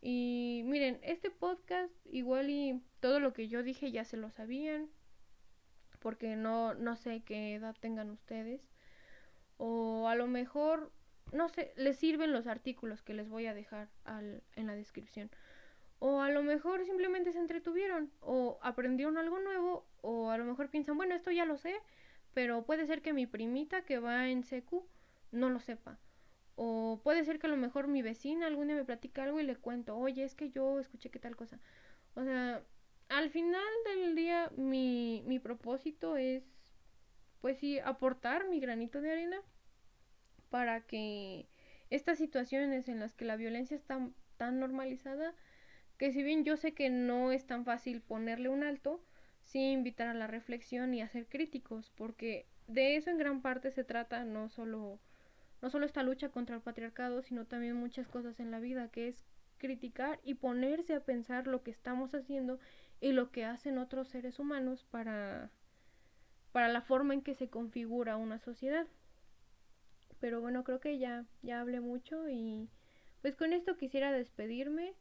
Y 0.00 0.62
miren, 0.66 0.98
este 1.02 1.30
podcast 1.30 1.94
igual 2.04 2.50
y 2.50 2.82
todo 3.00 3.20
lo 3.20 3.32
que 3.32 3.48
yo 3.48 3.62
dije 3.62 3.92
ya 3.92 4.04
se 4.04 4.16
lo 4.16 4.30
sabían, 4.30 4.88
porque 6.00 6.36
no, 6.36 6.74
no 6.74 6.96
sé 6.96 7.22
qué 7.24 7.54
edad 7.54 7.76
tengan 7.80 8.10
ustedes. 8.10 8.68
O 9.58 10.08
a 10.08 10.16
lo 10.16 10.26
mejor 10.26 10.92
no 11.30 11.48
sé, 11.48 11.72
les 11.76 11.96
sirven 11.96 12.32
los 12.32 12.46
artículos 12.46 13.02
que 13.02 13.14
les 13.14 13.28
voy 13.28 13.46
a 13.46 13.54
dejar 13.54 13.88
al, 14.04 14.42
en 14.56 14.66
la 14.66 14.74
descripción. 14.74 15.30
O 15.98 16.20
a 16.20 16.30
lo 16.30 16.42
mejor 16.42 16.84
simplemente 16.84 17.32
se 17.32 17.38
entretuvieron 17.38 18.10
o 18.20 18.58
aprendieron 18.62 19.18
algo 19.18 19.38
nuevo 19.38 19.86
o 20.00 20.30
a 20.30 20.38
lo 20.38 20.44
mejor 20.44 20.68
piensan, 20.68 20.96
bueno, 20.96 21.14
esto 21.14 21.30
ya 21.30 21.44
lo 21.44 21.56
sé, 21.56 21.74
pero 22.34 22.64
puede 22.64 22.86
ser 22.86 23.02
que 23.02 23.12
mi 23.12 23.26
primita 23.26 23.82
que 23.82 23.98
va 23.98 24.28
en 24.28 24.42
secu 24.42 24.86
no 25.30 25.48
lo 25.48 25.60
sepa. 25.60 25.98
O 26.56 27.00
puede 27.02 27.24
ser 27.24 27.38
que 27.38 27.46
a 27.46 27.50
lo 27.50 27.56
mejor 27.56 27.88
mi 27.88 28.02
vecina 28.02 28.46
algún 28.46 28.66
día 28.66 28.76
me 28.76 28.84
platica 28.84 29.22
algo 29.22 29.40
y 29.40 29.44
le 29.44 29.56
cuento, 29.56 29.96
oye, 29.96 30.24
es 30.24 30.34
que 30.34 30.50
yo 30.50 30.80
escuché 30.80 31.10
que 31.10 31.18
tal 31.18 31.36
cosa. 31.36 31.58
O 32.14 32.24
sea, 32.24 32.62
al 33.08 33.30
final 33.30 33.64
del 33.86 34.14
día 34.16 34.50
mi, 34.56 35.22
mi 35.26 35.38
propósito 35.38 36.16
es 36.16 36.44
pues 37.42 37.58
sí, 37.58 37.80
aportar 37.80 38.48
mi 38.48 38.60
granito 38.60 39.00
de 39.00 39.12
arena 39.12 39.42
para 40.52 40.82
que 40.82 41.48
estas 41.88 42.18
situaciones 42.18 42.86
en 42.86 43.00
las 43.00 43.14
que 43.14 43.24
la 43.24 43.36
violencia 43.36 43.74
está 43.74 44.06
tan 44.36 44.60
normalizada, 44.60 45.34
que 45.96 46.12
si 46.12 46.22
bien 46.22 46.44
yo 46.44 46.58
sé 46.58 46.74
que 46.74 46.90
no 46.90 47.32
es 47.32 47.46
tan 47.46 47.64
fácil 47.64 48.02
ponerle 48.02 48.50
un 48.50 48.62
alto, 48.62 49.02
sí 49.40 49.72
invitar 49.72 50.08
a 50.08 50.14
la 50.14 50.26
reflexión 50.26 50.92
y 50.92 51.00
a 51.00 51.08
ser 51.08 51.26
críticos, 51.26 51.90
porque 51.96 52.46
de 52.66 52.96
eso 52.96 53.08
en 53.08 53.16
gran 53.16 53.40
parte 53.40 53.70
se 53.70 53.82
trata, 53.82 54.24
no 54.24 54.50
solo, 54.50 55.00
no 55.62 55.70
solo 55.70 55.86
esta 55.86 56.02
lucha 56.02 56.28
contra 56.28 56.56
el 56.56 56.60
patriarcado, 56.60 57.22
sino 57.22 57.46
también 57.46 57.76
muchas 57.76 58.06
cosas 58.06 58.38
en 58.38 58.50
la 58.50 58.60
vida, 58.60 58.88
que 58.88 59.08
es 59.08 59.24
criticar 59.56 60.20
y 60.22 60.34
ponerse 60.34 60.94
a 60.94 61.00
pensar 61.00 61.46
lo 61.46 61.62
que 61.62 61.70
estamos 61.70 62.14
haciendo 62.14 62.60
y 63.00 63.12
lo 63.12 63.30
que 63.30 63.46
hacen 63.46 63.78
otros 63.78 64.08
seres 64.08 64.38
humanos 64.38 64.84
para 64.90 65.50
para 66.52 66.68
la 66.68 66.82
forma 66.82 67.14
en 67.14 67.22
que 67.22 67.34
se 67.34 67.48
configura 67.48 68.18
una 68.18 68.38
sociedad. 68.38 68.86
Pero 70.22 70.40
bueno, 70.40 70.62
creo 70.62 70.78
que 70.78 70.98
ya, 70.98 71.24
ya 71.42 71.60
hablé 71.60 71.80
mucho 71.80 72.28
y 72.28 72.68
pues 73.22 73.34
con 73.34 73.52
esto 73.52 73.76
quisiera 73.76 74.12
despedirme 74.12 74.94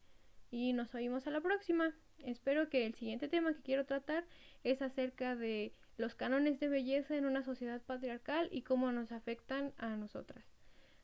y 0.49 0.73
nos 0.73 0.95
oímos 0.95 1.27
a 1.27 1.29
la 1.29 1.41
próxima. 1.41 1.93
Espero 2.17 2.69
que 2.69 2.87
el 2.87 2.95
siguiente 2.95 3.27
tema 3.27 3.53
que 3.53 3.61
quiero 3.61 3.85
tratar 3.85 4.25
es 4.63 4.81
acerca 4.81 5.35
de 5.35 5.73
los 5.95 6.15
cánones 6.15 6.59
de 6.59 6.69
belleza 6.69 7.15
en 7.15 7.27
una 7.27 7.43
sociedad 7.43 7.83
patriarcal 7.83 8.49
y 8.51 8.63
cómo 8.63 8.91
nos 8.91 9.11
afectan 9.11 9.73
a 9.77 9.95
nosotras. 9.95 10.43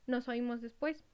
Nos 0.08 0.26
oímos 0.26 0.62
después. 0.62 1.04